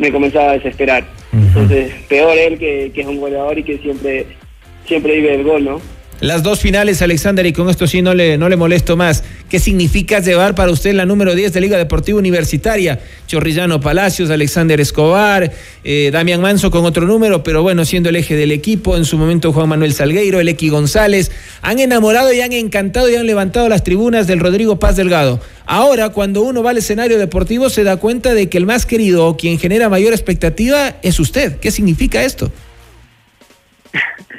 me 0.00 0.10
comenzaba 0.10 0.50
a 0.50 0.54
desesperar. 0.54 1.04
Entonces, 1.32 1.92
peor 2.08 2.36
él 2.36 2.58
que, 2.58 2.90
que 2.92 3.02
es 3.02 3.06
un 3.06 3.20
goleador 3.20 3.56
y 3.60 3.62
que 3.62 3.78
siempre, 3.78 4.26
siempre 4.86 5.14
vive 5.14 5.36
el 5.36 5.44
gol, 5.44 5.64
¿no? 5.64 5.80
Las 6.20 6.42
dos 6.42 6.58
finales, 6.58 7.00
Alexander, 7.00 7.46
y 7.46 7.52
con 7.52 7.70
esto 7.70 7.86
sí 7.86 8.02
no 8.02 8.12
le, 8.12 8.38
no 8.38 8.48
le 8.48 8.56
molesto 8.56 8.96
más. 8.96 9.22
¿Qué 9.48 9.60
significa 9.60 10.18
llevar 10.18 10.56
para 10.56 10.72
usted 10.72 10.92
la 10.92 11.06
número 11.06 11.32
10 11.32 11.52
de 11.52 11.60
Liga 11.60 11.78
Deportiva 11.78 12.18
Universitaria? 12.18 12.98
Chorrillano 13.28 13.80
Palacios, 13.80 14.28
Alexander 14.28 14.80
Escobar, 14.80 15.52
eh, 15.84 16.10
Damián 16.12 16.40
Manso 16.40 16.72
con 16.72 16.84
otro 16.84 17.06
número, 17.06 17.44
pero 17.44 17.62
bueno, 17.62 17.84
siendo 17.84 18.08
el 18.08 18.16
eje 18.16 18.34
del 18.34 18.50
equipo, 18.50 18.96
en 18.96 19.04
su 19.04 19.16
momento 19.16 19.52
Juan 19.52 19.68
Manuel 19.68 19.94
Salgueiro, 19.94 20.40
el 20.40 20.56
González, 20.70 21.30
han 21.62 21.78
enamorado 21.78 22.32
y 22.32 22.40
han 22.40 22.52
encantado 22.52 23.08
y 23.08 23.14
han 23.14 23.26
levantado 23.26 23.68
las 23.68 23.84
tribunas 23.84 24.26
del 24.26 24.40
Rodrigo 24.40 24.80
Paz 24.80 24.96
Delgado. 24.96 25.40
Ahora, 25.66 26.08
cuando 26.08 26.42
uno 26.42 26.64
va 26.64 26.70
al 26.70 26.78
escenario 26.78 27.18
deportivo, 27.18 27.70
se 27.70 27.84
da 27.84 27.96
cuenta 27.96 28.34
de 28.34 28.48
que 28.48 28.58
el 28.58 28.66
más 28.66 28.86
querido 28.86 29.24
o 29.24 29.36
quien 29.36 29.56
genera 29.60 29.88
mayor 29.88 30.12
expectativa 30.12 30.96
es 31.02 31.20
usted. 31.20 31.58
¿Qué 31.58 31.70
significa 31.70 32.24
esto? 32.24 32.50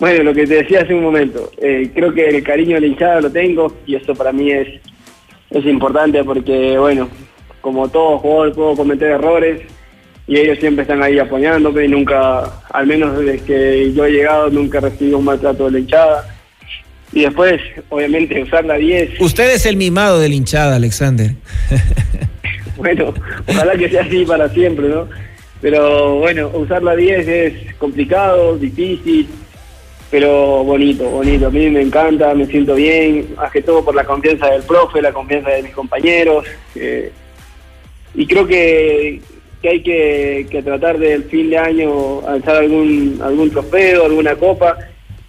Bueno, 0.00 0.24
lo 0.24 0.32
que 0.32 0.46
te 0.46 0.54
decía 0.54 0.80
hace 0.80 0.94
un 0.94 1.02
momento, 1.02 1.52
eh, 1.60 1.90
creo 1.94 2.14
que 2.14 2.26
el 2.26 2.42
cariño 2.42 2.76
de 2.76 2.80
la 2.80 2.86
hinchada 2.86 3.20
lo 3.20 3.30
tengo 3.30 3.76
y 3.86 3.96
eso 3.96 4.14
para 4.14 4.32
mí 4.32 4.50
es, 4.50 4.66
es 5.50 5.66
importante 5.66 6.24
porque, 6.24 6.78
bueno, 6.78 7.06
como 7.60 7.86
todo 7.86 8.18
jugador 8.18 8.54
puedo 8.54 8.76
cometer 8.76 9.10
errores 9.10 9.60
y 10.26 10.38
ellos 10.38 10.58
siempre 10.58 10.82
están 10.82 11.02
ahí 11.02 11.18
apoyándome 11.18 11.84
y 11.84 11.88
nunca, 11.88 12.44
al 12.70 12.86
menos 12.86 13.18
desde 13.18 13.44
que 13.44 13.92
yo 13.92 14.06
he 14.06 14.12
llegado, 14.12 14.48
nunca 14.48 14.78
he 14.78 14.80
recibido 14.80 15.18
un 15.18 15.24
maltrato 15.26 15.66
de 15.66 15.72
la 15.72 15.78
hinchada. 15.80 16.36
Y 17.12 17.22
después, 17.22 17.60
obviamente, 17.90 18.42
usar 18.42 18.64
la 18.64 18.76
10. 18.76 19.20
Usted 19.20 19.52
es 19.52 19.66
el 19.66 19.76
mimado 19.76 20.18
de 20.18 20.30
la 20.30 20.34
hinchada, 20.34 20.76
Alexander. 20.76 21.32
bueno, 22.78 23.12
ojalá 23.46 23.76
que 23.76 23.90
sea 23.90 24.02
así 24.02 24.24
para 24.24 24.48
siempre, 24.48 24.88
¿no? 24.88 25.08
Pero 25.60 26.20
bueno, 26.20 26.50
usar 26.54 26.82
la 26.82 26.96
10 26.96 27.28
es 27.28 27.74
complicado, 27.74 28.56
difícil 28.56 29.28
pero 30.10 30.64
bonito, 30.64 31.08
bonito. 31.08 31.46
A 31.46 31.50
mí 31.50 31.70
me 31.70 31.82
encanta, 31.82 32.34
me 32.34 32.46
siento 32.46 32.74
bien, 32.74 33.34
más 33.36 33.52
que 33.52 33.62
todo 33.62 33.84
por 33.84 33.94
la 33.94 34.04
confianza 34.04 34.48
del 34.48 34.62
profe, 34.62 35.00
la 35.00 35.12
confianza 35.12 35.50
de 35.50 35.62
mis 35.62 35.72
compañeros. 35.72 36.44
y 38.14 38.26
creo 38.26 38.46
que, 38.46 39.20
hay 39.62 39.82
que, 39.82 40.62
tratar 40.64 40.98
del 40.98 41.24
fin 41.24 41.50
de 41.50 41.58
año 41.58 42.26
alzar 42.26 42.56
algún, 42.56 43.20
algún 43.22 43.50
trofeo, 43.50 44.06
alguna 44.06 44.34
copa 44.34 44.76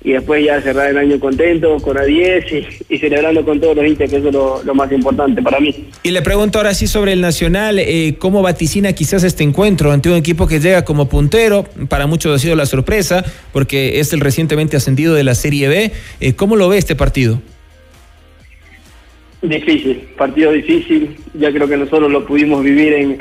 y 0.03 0.13
después 0.13 0.43
ya 0.43 0.62
cerrar 0.62 0.89
el 0.89 0.98
año 0.98 1.20
contento 1.20 1.77
con 1.77 1.98
a 1.98 2.03
10 2.03 2.46
y, 2.89 2.98
celebrando 2.98 3.46
con 3.46 3.60
todos 3.60 3.75
los 3.75 3.86
hinchas, 3.86 4.10
que 4.10 4.17
eso 4.17 4.29
es 4.29 4.65
lo, 4.65 4.74
más 4.74 4.91
importante 4.91 5.41
para 5.41 5.60
mí. 5.60 5.89
Y 6.01 6.12
le 6.12 6.22
pregunto 6.22 6.58
ahora 6.58 6.74
sí 6.74 6.88
sobre 6.88 7.13
el 7.13 7.22
Nacional, 7.22 7.77
eh, 7.77 8.15
¿cómo 8.17 8.41
vaticina 8.41 8.93
quizás 8.93 9.24
este 9.24 9.43
encuentro 9.43 9.91
ante 9.91 10.10
un 10.10 10.15
equipo 10.15 10.48
que 10.48 10.60
llega 10.60 10.84
como 10.84 11.08
puntero? 11.08 11.65
Para 11.88 12.08
muchos 12.08 12.36
ha 12.36 12.39
sido 12.39 12.55
la 12.55 12.65
sorpresa, 12.65 13.24
porque 13.53 14.00
es 14.00 14.12
el 14.13 14.22
recientemente 14.22 14.75
ascendido 14.75 15.13
de 15.13 15.24
la 15.24 15.36
Serie 15.36 15.67
B. 15.67 15.91
Eh, 16.20 16.34
¿Cómo 16.34 16.55
lo 16.55 16.67
ve 16.67 16.79
este 16.79 16.96
partido? 16.96 17.39
Difícil, 19.43 19.98
partido 20.17 20.51
difícil, 20.51 21.15
ya 21.34 21.51
creo 21.51 21.67
que 21.67 21.77
nosotros 21.77 22.12
lo 22.12 22.25
pudimos 22.25 22.63
vivir 22.63 22.93
en, 22.93 23.17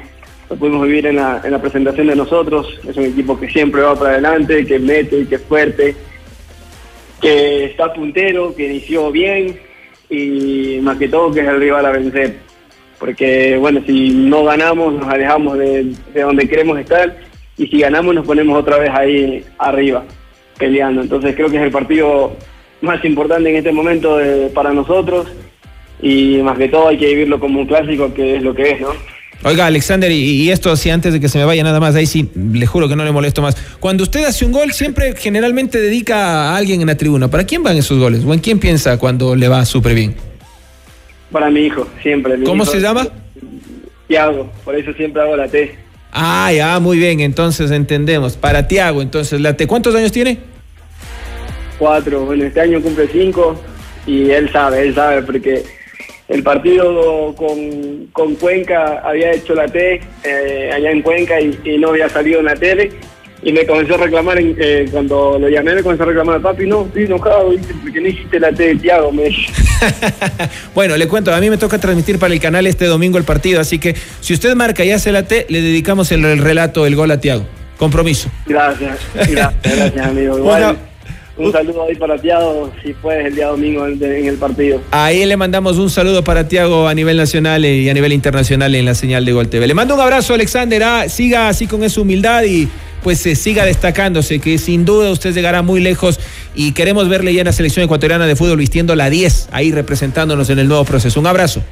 lo 0.50 0.56
pudimos 0.56 0.86
vivir 0.86 1.06
en 1.06 1.16
la, 1.16 1.40
en 1.42 1.50
la 1.50 1.60
presentación 1.60 2.08
de 2.08 2.16
nosotros, 2.16 2.78
es 2.86 2.94
un 2.96 3.04
equipo 3.04 3.40
que 3.40 3.48
siempre 3.48 3.80
va 3.80 3.98
para 3.98 4.12
adelante, 4.12 4.66
que 4.66 4.78
mete 4.78 5.20
y 5.20 5.24
que 5.24 5.36
es 5.36 5.42
fuerte, 5.42 5.94
que 7.20 7.64
está 7.66 7.92
puntero, 7.92 8.54
que 8.54 8.66
inició 8.66 9.10
bien 9.10 9.58
y 10.08 10.78
más 10.82 10.98
que 10.98 11.08
todo 11.08 11.32
que 11.32 11.40
es 11.40 11.48
el 11.48 11.60
rival 11.60 11.86
a 11.86 11.90
vencer. 11.90 12.38
Porque 12.98 13.56
bueno, 13.56 13.82
si 13.86 14.10
no 14.10 14.44
ganamos 14.44 14.94
nos 14.94 15.08
alejamos 15.08 15.58
de, 15.58 15.94
donde 16.14 16.48
queremos 16.48 16.78
estar 16.78 17.16
y 17.56 17.66
si 17.66 17.80
ganamos 17.80 18.14
nos 18.14 18.26
ponemos 18.26 18.58
otra 18.58 18.78
vez 18.78 18.90
ahí 18.90 19.44
arriba 19.58 20.04
peleando. 20.58 21.02
Entonces 21.02 21.34
creo 21.34 21.48
que 21.48 21.56
es 21.56 21.62
el 21.62 21.70
partido 21.70 22.36
más 22.80 23.04
importante 23.04 23.50
en 23.50 23.56
este 23.56 23.72
momento 23.72 24.18
para 24.54 24.72
nosotros 24.72 25.28
y 26.02 26.38
más 26.38 26.56
que 26.58 26.68
todo 26.68 26.88
hay 26.88 26.98
que 26.98 27.08
vivirlo 27.08 27.38
como 27.38 27.60
un 27.60 27.66
clásico 27.66 28.12
que 28.14 28.36
es 28.36 28.42
lo 28.42 28.54
que 28.54 28.70
es, 28.70 28.80
¿no? 28.80 28.90
Oiga, 29.42 29.66
Alexander, 29.66 30.10
y, 30.12 30.50
esto 30.50 30.70
así 30.70 30.90
antes 30.90 31.14
de 31.14 31.20
que 31.20 31.28
se 31.28 31.38
me 31.38 31.44
vaya 31.44 31.62
nada 31.62 31.80
más, 31.80 31.94
ahí 31.94 32.04
sí, 32.04 32.30
le 32.34 32.66
juro 32.66 32.88
que 32.88 32.96
no 32.96 33.04
le 33.04 33.12
molesto 33.12 33.40
más. 33.40 33.56
Cuando 33.80 34.02
usted 34.02 34.24
hace 34.24 34.44
un 34.44 34.52
gol, 34.52 34.72
siempre 34.72 35.14
generalmente 35.16 35.80
dedica 35.80 36.50
a 36.50 36.56
alguien 36.56 36.82
en 36.82 36.88
la 36.88 36.96
tribuna. 36.96 37.28
¿Para 37.28 37.44
quién 37.44 37.62
van 37.62 37.76
esos 37.78 37.98
goles? 37.98 38.22
¿O 38.24 38.34
en 38.34 38.40
quién 38.40 38.58
piensa 38.58 38.98
cuando 38.98 39.34
le 39.34 39.48
va 39.48 39.64
súper 39.64 39.94
bien? 39.94 40.14
Para 41.32 41.48
mi 41.48 41.60
hijo, 41.60 41.88
siempre. 42.02 42.42
¿Cómo 42.44 42.66
se 42.66 42.80
llama? 42.80 43.08
Tiago, 44.08 44.50
por 44.64 44.74
eso 44.76 44.92
siempre 44.92 45.22
hago 45.22 45.36
la 45.36 45.48
T. 45.48 45.74
Ah, 46.12 46.52
ya, 46.52 46.78
muy 46.80 46.98
bien, 46.98 47.20
entonces 47.20 47.70
entendemos. 47.70 48.36
Para 48.36 48.68
Tiago, 48.68 49.00
entonces, 49.00 49.40
la 49.40 49.56
T, 49.56 49.66
¿cuántos 49.66 49.94
años 49.94 50.12
tiene? 50.12 50.38
Cuatro, 51.78 52.26
bueno, 52.26 52.44
este 52.44 52.60
año 52.60 52.82
cumple 52.82 53.08
cinco 53.10 53.58
y 54.06 54.30
él 54.30 54.50
sabe, 54.52 54.82
él 54.82 54.94
sabe, 54.94 55.22
porque 55.22 55.62
el 56.30 56.44
partido 56.44 57.34
con, 57.34 58.34
Cuenca 58.36 59.02
había 59.04 59.32
hecho 59.32 59.54
la 59.54 59.66
T 59.66 60.00
eh, 60.24 60.70
allá 60.72 60.92
en 60.92 61.02
Cuenca 61.02 61.40
y, 61.40 61.76
no 61.78 61.88
había 61.88 62.08
salido 62.08 62.38
en 62.38 62.46
la 62.46 62.54
tele. 62.54 62.92
Y 63.42 63.52
me 63.52 63.66
comenzó 63.66 63.94
a 63.94 63.98
reclamar, 63.98 64.38
eh, 64.38 64.86
cuando 64.92 65.38
lo 65.38 65.48
llamé, 65.48 65.74
me 65.74 65.82
comenzó 65.82 66.02
a 66.02 66.06
reclamar 66.06 66.36
a 66.36 66.40
papi, 66.40 66.66
no, 66.66 66.84
estoy 66.84 67.04
enojado, 67.04 67.52
porque 67.82 68.00
no 68.00 68.08
hiciste 68.08 68.38
la 68.38 68.52
T 68.52 68.62
de 68.62 68.76
Tiago, 68.76 69.10
me 69.10 69.34
Bueno, 70.74 70.96
le 70.98 71.08
cuento, 71.08 71.34
a 71.34 71.40
mí 71.40 71.48
me 71.48 71.56
toca 71.56 71.78
transmitir 71.78 72.18
para 72.18 72.34
el 72.34 72.40
canal 72.40 72.66
este 72.66 72.84
domingo 72.84 73.16
el 73.16 73.24
partido, 73.24 73.58
así 73.58 73.78
que 73.78 73.96
si 74.20 74.34
usted 74.34 74.54
marca 74.54 74.84
y 74.84 74.90
hace 74.90 75.10
la 75.10 75.26
T, 75.26 75.46
le 75.48 75.62
dedicamos 75.62 76.12
el, 76.12 76.38
relato, 76.38 76.86
el 76.86 76.94
gol 76.94 77.10
a 77.10 77.18
Tiago. 77.18 77.46
Compromiso. 77.78 78.30
Gracias, 78.44 78.98
gracias, 79.14 79.54
gracias 79.62 80.06
amigo. 80.06 80.36
Igual, 80.36 80.76
Un 81.40 81.52
saludo 81.52 81.84
ahí 81.88 81.94
para 81.94 82.18
Tiago, 82.18 82.70
si 82.82 82.92
puedes, 82.92 83.26
el 83.26 83.34
día 83.34 83.46
domingo 83.46 83.86
en, 83.86 84.02
en, 84.02 84.26
el 84.26 84.36
partido. 84.36 84.80
Ahí 84.90 85.24
le 85.24 85.36
mandamos 85.36 85.78
un 85.78 85.88
saludo 85.88 86.22
para 86.22 86.46
Tiago 86.46 86.86
a 86.86 86.94
nivel 86.94 87.16
nacional 87.16 87.64
y 87.64 87.88
a 87.88 87.94
nivel 87.94 88.12
internacional 88.12 88.74
en 88.74 88.84
la 88.84 88.94
señal 88.94 89.24
de 89.24 89.32
Gol 89.32 89.48
TV. 89.48 89.66
Le 89.66 89.74
mando 89.74 89.94
un 89.94 90.00
abrazo, 90.00 90.34
Alexander. 90.34 90.82
Ah, 90.82 91.08
siga 91.08 91.48
así 91.48 91.66
con 91.66 91.82
esa 91.82 92.00
humildad 92.00 92.44
y 92.44 92.68
pues 93.02 93.20
se 93.20 93.34
siga 93.34 93.64
destacándose, 93.64 94.38
que 94.40 94.58
sin 94.58 94.84
duda 94.84 95.10
usted 95.10 95.32
llegará 95.32 95.62
muy 95.62 95.80
lejos 95.80 96.20
y 96.54 96.72
queremos 96.72 97.08
verle 97.08 97.32
ya 97.32 97.40
en 97.40 97.46
la 97.46 97.52
selección 97.52 97.84
ecuatoriana 97.84 98.26
de 98.26 98.36
fútbol 98.36 98.58
vistiendo 98.58 98.94
la 98.94 99.08
10, 99.08 99.48
ahí 99.52 99.72
representándonos 99.72 100.50
en 100.50 100.58
el 100.58 100.68
nuevo 100.68 100.84
proceso. 100.84 101.18
Un 101.20 101.26
abrazo. 101.26 101.62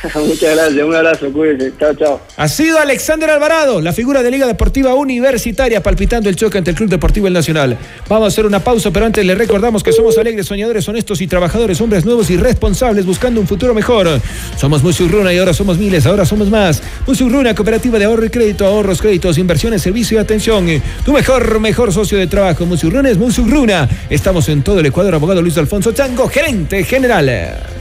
Muchas 0.14 0.56
gracias, 0.56 0.84
un 0.84 0.94
abrazo, 0.94 1.30
cuídense. 1.30 1.72
Chao, 1.78 1.94
chao. 1.94 2.20
Ha 2.36 2.48
sido 2.48 2.78
Alexander 2.78 3.30
Alvarado, 3.30 3.80
la 3.80 3.92
figura 3.92 4.22
de 4.22 4.30
Liga 4.30 4.46
Deportiva 4.46 4.94
Universitaria, 4.94 5.82
palpitando 5.82 6.28
el 6.28 6.36
choque 6.36 6.58
ante 6.58 6.70
el 6.70 6.76
Club 6.76 6.88
Deportivo 6.88 7.26
El 7.26 7.34
Nacional. 7.34 7.76
Vamos 8.08 8.24
a 8.24 8.28
hacer 8.28 8.46
una 8.46 8.60
pausa, 8.60 8.90
pero 8.90 9.06
antes 9.06 9.24
le 9.24 9.34
recordamos 9.34 9.82
que 9.82 9.92
somos 9.92 10.16
alegres, 10.16 10.46
soñadores, 10.46 10.88
honestos 10.88 11.20
y 11.20 11.26
trabajadores, 11.26 11.80
hombres 11.80 12.04
nuevos 12.04 12.30
y 12.30 12.36
responsables, 12.38 13.04
buscando 13.04 13.40
un 13.40 13.46
futuro 13.46 13.74
mejor. 13.74 14.08
Somos 14.56 14.82
Musurruna 14.82 15.34
y 15.34 15.38
ahora 15.38 15.52
somos 15.52 15.76
miles, 15.76 16.06
ahora 16.06 16.24
somos 16.24 16.48
más. 16.48 16.82
Musurruna, 17.06 17.54
cooperativa 17.54 17.98
de 17.98 18.06
ahorro 18.06 18.24
y 18.24 18.30
crédito, 18.30 18.64
ahorros, 18.64 19.02
créditos, 19.02 19.36
inversiones, 19.36 19.82
servicio 19.82 20.16
y 20.16 20.20
atención. 20.20 20.66
Tu 21.04 21.12
mejor, 21.12 21.60
mejor 21.60 21.92
socio 21.92 22.16
de 22.16 22.26
trabajo. 22.26 22.64
Musurruna 22.64 23.10
es 23.10 23.18
Musurruna. 23.18 23.88
Estamos 24.08 24.48
en 24.48 24.62
todo 24.62 24.80
el 24.80 24.86
Ecuador, 24.86 25.14
abogado 25.14 25.42
Luis 25.42 25.58
Alfonso 25.58 25.92
Chango, 25.92 26.26
gerente 26.28 26.84
general. 26.84 27.79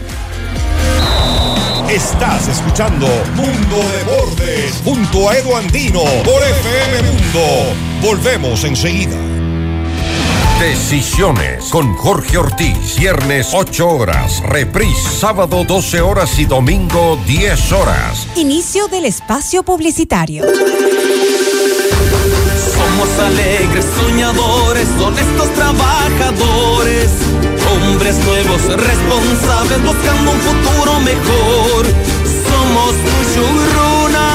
Estás 1.92 2.48
escuchando 2.48 3.08
Mundo 3.36 3.78
Deportes 3.98 4.80
junto 4.86 5.28
a 5.28 5.36
Edu 5.36 5.56
Andino 5.56 6.04
por 6.24 6.44
FM 6.44 7.02
Mundo. 7.02 7.74
Volvemos 8.00 8.64
enseguida. 8.64 9.18
Decisiones 10.60 11.66
con 11.72 11.96
Jorge 11.96 12.38
Ortiz. 12.38 12.96
Viernes 13.00 13.56
8 13.56 13.90
horas. 13.90 14.44
Reprise 14.44 15.10
sábado 15.10 15.64
12 15.64 16.02
horas 16.02 16.38
y 16.38 16.46
domingo 16.46 17.18
10 17.26 17.72
horas. 17.72 18.28
Inicio 18.36 18.88
del 18.88 19.06
espacio 19.06 19.64
publicitario. 19.64 20.46
Somos 23.00 23.20
alegres, 23.20 23.86
soñadores, 23.96 24.90
honestos 25.00 25.54
trabajadores. 25.54 27.10
Hombres 27.72 28.18
nuevos, 28.26 28.62
responsables, 28.76 29.82
buscando 29.84 30.32
un 30.32 30.40
futuro 30.42 31.00
mejor. 31.00 31.86
Somos 32.44 32.96
Mushuruna. 33.08 34.28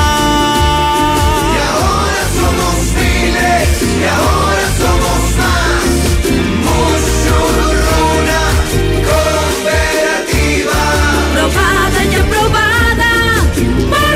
Y 1.52 1.58
ahora 1.68 2.22
somos 2.40 2.76
miles, 2.96 3.68
y 3.82 4.04
ahora 4.16 4.66
somos 4.80 5.20
más. 5.40 5.84
Mushuruna, 6.64 8.40
cooperativa. 9.60 10.80
Probada 11.34 12.00
y 12.02 12.14
aprobada 12.14 13.12
por 13.90 14.14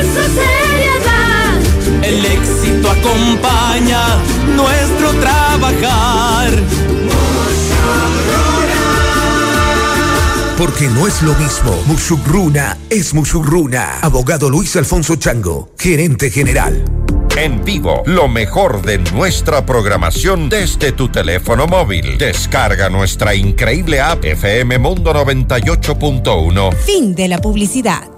acompaña 2.99 4.01
nuestro 4.55 5.11
trabajar. 5.21 6.51
Porque 10.57 10.89
no 10.89 11.07
es 11.07 11.23
lo 11.23 11.35
mismo. 11.35 11.81
Musugruna 11.87 12.77
es 12.91 13.15
Musugruna. 13.15 14.01
Abogado 14.03 14.51
Luis 14.51 14.75
Alfonso 14.77 15.15
Chango, 15.17 15.71
gerente 15.79 16.31
general. 16.31 16.85
En 17.37 17.65
vivo, 17.65 18.03
lo 18.07 18.27
mejor 18.27 18.83
de 18.83 18.99
nuestra 18.99 19.65
programación 19.65 20.49
desde 20.49 20.91
tu 20.91 21.09
teléfono 21.09 21.69
móvil. 21.69 22.19
Descarga 22.19 22.89
nuestra 22.89 23.37
increíble 23.37 24.01
app 24.01 24.25
FM 24.25 24.79
Mundo 24.79 25.13
98.1. 25.13 26.75
Fin 26.75 27.15
de 27.15 27.29
la 27.29 27.39
publicidad. 27.39 28.18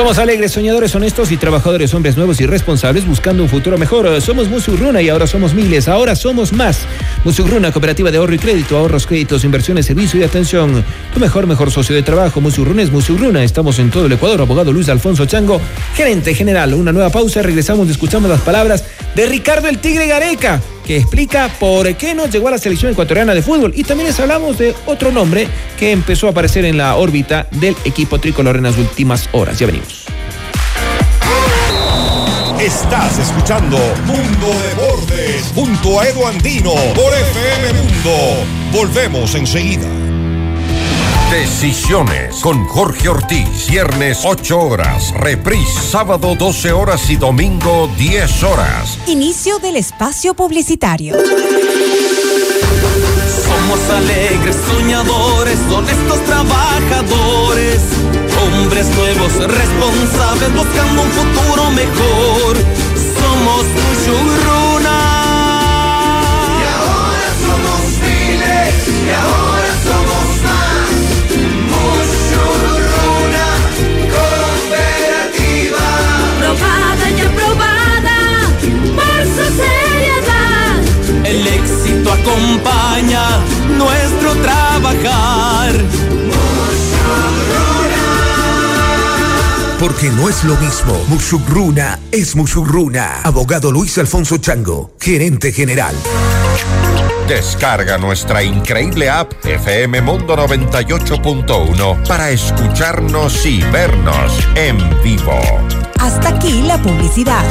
Somos 0.00 0.16
alegres, 0.16 0.52
soñadores, 0.52 0.94
honestos 0.94 1.30
y 1.30 1.36
trabajadores, 1.36 1.92
hombres 1.92 2.16
nuevos 2.16 2.40
y 2.40 2.46
responsables 2.46 3.06
buscando 3.06 3.42
un 3.42 3.50
futuro 3.50 3.76
mejor. 3.76 4.18
Somos 4.22 4.48
Musurruna 4.48 5.02
y 5.02 5.10
ahora 5.10 5.26
somos 5.26 5.52
miles, 5.52 5.88
ahora 5.88 6.16
somos 6.16 6.54
más. 6.54 6.86
Musurruna, 7.22 7.70
cooperativa 7.70 8.10
de 8.10 8.16
ahorro 8.16 8.34
y 8.34 8.38
crédito, 8.38 8.78
ahorros, 8.78 9.06
créditos, 9.06 9.44
inversiones, 9.44 9.84
servicio 9.84 10.18
y 10.18 10.22
atención. 10.22 10.82
Tu 11.12 11.20
mejor, 11.20 11.46
mejor 11.46 11.70
socio 11.70 11.94
de 11.94 12.02
trabajo. 12.02 12.40
Musurruna 12.40 12.80
es 12.80 12.90
Musurruna. 12.90 13.44
Estamos 13.44 13.78
en 13.78 13.90
todo 13.90 14.06
el 14.06 14.12
Ecuador. 14.12 14.40
Abogado 14.40 14.72
Luis 14.72 14.88
Alfonso 14.88 15.26
Chango, 15.26 15.60
gerente 15.94 16.34
general. 16.34 16.72
Una 16.72 16.92
nueva 16.92 17.10
pausa. 17.10 17.42
Regresamos 17.42 17.90
escuchamos 17.90 18.30
las 18.30 18.40
palabras 18.40 18.86
de 19.14 19.26
Ricardo 19.26 19.68
el 19.68 19.80
Tigre 19.80 20.06
Gareca, 20.06 20.62
que 20.86 20.96
explica 20.96 21.48
por 21.58 21.94
qué 21.96 22.14
no 22.14 22.26
llegó 22.26 22.48
a 22.48 22.52
la 22.52 22.58
selección 22.58 22.92
ecuatoriana 22.92 23.34
de 23.34 23.42
fútbol. 23.42 23.72
Y 23.74 23.84
también 23.84 24.08
les 24.08 24.20
hablamos 24.20 24.58
de 24.58 24.74
otro 24.86 25.12
nombre 25.12 25.48
que 25.78 25.92
empezó 25.92 26.26
a 26.26 26.30
aparecer 26.30 26.64
en 26.64 26.76
la 26.76 26.96
órbita 26.96 27.46
del 27.50 27.76
equipo 27.84 28.18
tricolor 28.18 28.56
en 28.56 28.64
las 28.64 28.78
últimas 28.78 29.28
horas. 29.32 29.58
Ya 29.58 29.66
venimos. 29.66 30.06
Estás 32.60 33.18
escuchando 33.18 33.78
Mundo 34.04 34.48
Deportes 34.68 35.50
junto 35.54 35.98
a 35.98 36.06
Edu 36.06 36.26
Andino 36.26 36.74
por 36.94 37.14
FM 37.14 37.72
Mundo. 37.72 38.44
Volvemos 38.70 39.34
enseguida. 39.34 39.88
Decisiones 41.30 42.40
con 42.40 42.66
Jorge 42.66 43.08
Ortiz. 43.08 43.68
Viernes 43.68 44.22
8 44.24 44.58
horas. 44.58 45.14
Reprise 45.14 45.80
sábado 45.80 46.34
12 46.34 46.72
horas 46.72 47.08
y 47.08 47.14
domingo 47.14 47.88
10 47.96 48.42
horas. 48.42 48.98
Inicio 49.06 49.60
del 49.60 49.76
espacio 49.76 50.34
publicitario. 50.34 51.14
Somos 53.44 53.90
alegres, 53.90 54.56
soñadores, 54.66 55.58
honestos 55.72 56.18
trabajadores. 56.24 57.80
Hombres 58.42 58.88
nuevos, 58.88 59.32
responsables, 59.36 60.52
buscando 60.52 61.02
un 61.02 61.10
futuro 61.12 61.70
mejor. 61.70 62.56
Somos 63.20 63.66
Mushuruna. 63.78 64.98
Y 66.58 66.64
ahora 66.74 67.28
somos 67.46 67.82
miles, 68.02 68.88
y 68.88 69.10
ahora 69.10 69.39
acompaña 82.30 83.22
nuestro 83.76 84.32
trabajar. 84.42 85.72
Porque 89.78 90.10
no 90.10 90.28
es 90.28 90.44
lo 90.44 90.56
mismo. 90.56 91.02
Musugruna 91.08 91.98
es 92.12 92.36
Musugruna. 92.36 93.22
Abogado 93.24 93.72
Luis 93.72 93.96
Alfonso 93.98 94.36
Chango, 94.36 94.92
gerente 95.00 95.52
general. 95.52 95.94
Descarga 97.26 97.96
nuestra 97.96 98.42
increíble 98.42 99.08
app 99.08 99.32
FM 99.44 100.02
Mundo 100.02 100.36
98.1 100.36 102.06
para 102.06 102.30
escucharnos 102.30 103.46
y 103.46 103.62
vernos 103.62 104.32
en 104.56 104.78
vivo. 105.02 105.40
Hasta 105.98 106.30
aquí 106.30 106.62
la 106.62 106.76
publicidad. 106.82 107.44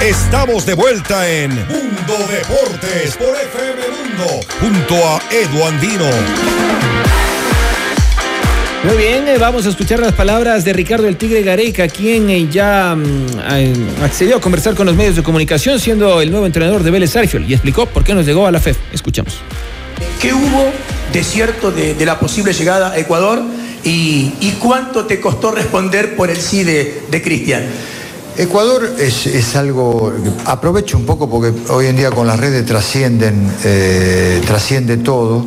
Estamos 0.00 0.64
de 0.64 0.74
vuelta 0.74 1.28
en 1.28 1.54
Mundo 1.54 2.14
Deportes 2.30 3.16
por 3.16 3.36
FM 3.36 3.82
Mundo 3.88 4.40
junto 4.60 4.94
a 4.94 5.20
Edu 5.30 5.64
Andino. 5.64 6.10
Muy 8.82 8.96
bien, 8.96 9.28
eh, 9.28 9.36
vamos 9.36 9.66
a 9.66 9.68
escuchar 9.68 10.00
las 10.00 10.14
palabras 10.14 10.64
de 10.64 10.72
Ricardo 10.72 11.06
el 11.06 11.18
Tigre 11.18 11.42
Gareca, 11.42 11.86
quien 11.86 12.30
eh, 12.30 12.48
ya 12.50 12.96
mm, 12.96 13.26
eh, 13.50 13.74
accedió 14.02 14.36
a 14.36 14.40
conversar 14.40 14.74
con 14.74 14.86
los 14.86 14.96
medios 14.96 15.16
de 15.16 15.22
comunicación 15.22 15.78
siendo 15.78 16.22
el 16.22 16.30
nuevo 16.30 16.46
entrenador 16.46 16.82
de 16.82 16.90
Vélez 16.90 17.10
Sarsfield 17.10 17.50
y 17.50 17.52
explicó 17.52 17.84
por 17.84 18.04
qué 18.04 18.14
nos 18.14 18.24
llegó 18.24 18.46
a 18.46 18.50
la 18.50 18.58
FEF. 18.58 18.78
Escuchamos. 18.94 19.36
¿Qué 20.18 20.32
hubo 20.32 20.72
de 21.12 21.22
cierto 21.22 21.70
de, 21.70 21.94
de 21.94 22.06
la 22.06 22.18
posible 22.18 22.54
llegada 22.54 22.92
a 22.92 22.98
Ecuador 22.98 23.42
y, 23.84 24.32
y 24.40 24.56
cuánto 24.58 25.04
te 25.04 25.20
costó 25.20 25.50
responder 25.50 26.16
por 26.16 26.30
el 26.30 26.38
sí 26.38 26.64
de, 26.64 27.02
de 27.10 27.20
Cristian? 27.22 27.66
Ecuador 28.40 28.88
es, 28.98 29.54
algo, 29.54 30.14
aprovecho 30.46 30.96
un 30.96 31.04
poco 31.04 31.28
porque 31.28 31.52
hoy 31.68 31.88
en 31.88 31.96
día 31.96 32.10
con 32.10 32.26
las 32.26 32.40
redes 32.40 32.64
trascienden, 32.64 33.52
eh, 33.64 34.40
trasciende 34.46 34.96
todo, 34.96 35.44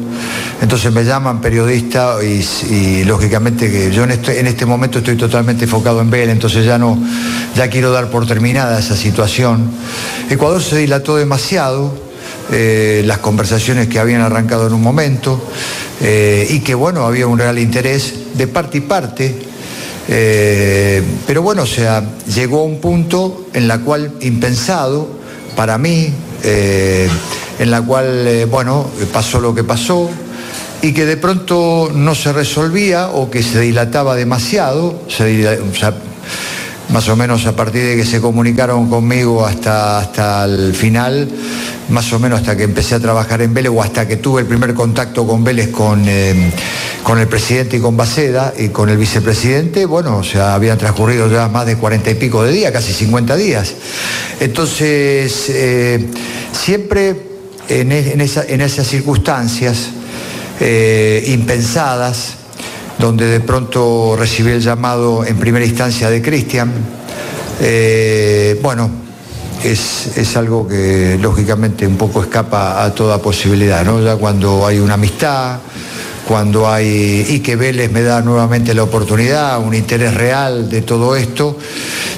entonces 0.61 0.93
me 0.93 1.03
llaman 1.03 1.41
periodista 1.41 2.17
y, 2.23 3.03
lógicamente 3.03 3.71
que 3.71 3.91
yo 3.91 4.03
en 4.03 4.11
este, 4.11 4.39
en 4.39 4.45
este 4.45 4.67
momento 4.67 4.99
estoy 4.99 5.17
totalmente 5.17 5.63
enfocado 5.63 6.01
en 6.01 6.11
Vélez, 6.11 6.33
entonces 6.33 6.67
ya 6.67 6.77
no, 6.77 6.95
ya 7.55 7.67
quiero 7.67 7.91
dar 7.91 8.11
por 8.11 8.27
terminada 8.27 8.77
esa 8.77 8.95
situación. 8.95 9.71
Ecuador 10.29 10.61
se 10.61 10.77
dilató 10.77 11.15
demasiado, 11.15 11.97
eh, 12.51 13.01
las 13.07 13.17
conversaciones 13.17 13.87
que 13.87 13.97
habían 13.97 14.21
arrancado 14.21 14.67
en 14.67 14.73
un 14.73 14.83
momento 14.83 15.41
eh, 15.99 16.45
y 16.47 16.59
que 16.59 16.75
bueno, 16.75 17.05
había 17.05 17.25
un 17.25 17.39
real 17.39 17.57
interés 17.57 18.35
de 18.35 18.45
parte 18.45 18.77
y 18.77 18.81
parte. 18.81 19.42
Eh, 20.07 21.01
pero 21.25 21.41
bueno, 21.41 21.63
o 21.63 21.67
sea, 21.67 22.03
llegó 22.27 22.61
a 22.61 22.63
un 22.63 22.79
punto 22.79 23.45
en 23.53 23.67
la 23.67 23.79
cual 23.79 24.13
impensado 24.21 25.07
para 25.55 25.77
mí, 25.77 26.13
eh, 26.43 27.07
en 27.59 27.71
la 27.71 27.81
cual, 27.81 28.27
eh, 28.27 28.45
bueno, 28.45 28.87
pasó 29.13 29.39
lo 29.39 29.55
que 29.55 29.63
pasó 29.63 30.09
y 30.81 30.91
que 30.93 31.05
de 31.05 31.15
pronto 31.15 31.89
no 31.93 32.15
se 32.15 32.33
resolvía 32.33 33.09
o 33.09 33.29
que 33.29 33.41
se 33.43 33.61
dilataba 33.61 34.15
demasiado, 34.15 34.99
más 36.89 37.07
o 37.07 37.15
menos 37.15 37.45
a 37.45 37.55
partir 37.55 37.83
de 37.83 37.95
que 37.95 38.05
se 38.05 38.19
comunicaron 38.19 38.89
conmigo 38.89 39.45
hasta, 39.45 39.99
hasta 39.99 40.43
el 40.43 40.75
final, 40.75 41.29
más 41.89 42.11
o 42.11 42.19
menos 42.19 42.41
hasta 42.41 42.57
que 42.57 42.63
empecé 42.63 42.95
a 42.95 42.99
trabajar 42.99 43.41
en 43.41 43.53
Vélez 43.53 43.71
o 43.73 43.81
hasta 43.81 44.05
que 44.05 44.17
tuve 44.17 44.41
el 44.41 44.47
primer 44.47 44.73
contacto 44.73 45.25
con 45.25 45.45
Vélez 45.45 45.69
con, 45.69 46.05
con 47.03 47.19
el 47.19 47.27
presidente 47.27 47.77
y 47.77 47.79
con 47.81 47.97
Baceda 47.97 48.53
y 48.57 48.69
con 48.69 48.89
el 48.89 48.97
vicepresidente, 48.97 49.85
bueno, 49.85 50.17
o 50.17 50.23
sea, 50.23 50.53
habían 50.55 50.77
transcurrido 50.77 51.29
ya 51.29 51.49
más 51.49 51.65
de 51.65 51.75
cuarenta 51.75 52.09
y 52.09 52.15
pico 52.15 52.43
de 52.43 52.51
días, 52.51 52.71
casi 52.71 52.93
50 52.93 53.35
días. 53.35 53.73
Entonces, 54.39 55.49
eh, 55.49 56.07
siempre 56.53 57.15
en, 57.67 57.91
e- 57.91 58.13
en 58.13 58.61
esas 58.61 58.87
circunstancias 58.87 59.89
eh, 60.59 61.23
impensadas, 61.27 62.35
donde 62.99 63.25
de 63.25 63.39
pronto 63.41 64.15
recibí 64.17 64.51
el 64.51 64.61
llamado 64.61 65.25
en 65.25 65.37
primera 65.37 65.65
instancia 65.65 66.09
de 66.09 66.21
Cristian. 66.21 66.71
Eh, 67.59 68.59
bueno, 68.63 68.89
es, 69.63 70.17
es 70.17 70.37
algo 70.37 70.67
que 70.67 71.17
lógicamente 71.21 71.87
un 71.87 71.97
poco 71.97 72.21
escapa 72.21 72.83
a 72.83 72.93
toda 72.93 73.19
posibilidad, 73.19 73.83
¿no? 73.85 74.01
Ya 74.01 74.15
cuando 74.15 74.65
hay 74.65 74.79
una 74.79 74.95
amistad, 74.95 75.59
cuando 76.27 76.69
hay. 76.69 77.25
y 77.29 77.39
que 77.39 77.55
Vélez 77.55 77.91
me 77.91 78.01
da 78.01 78.21
nuevamente 78.21 78.73
la 78.73 78.83
oportunidad, 78.83 79.59
un 79.59 79.73
interés 79.73 80.13
real 80.13 80.69
de 80.69 80.81
todo 80.81 81.15
esto. 81.15 81.57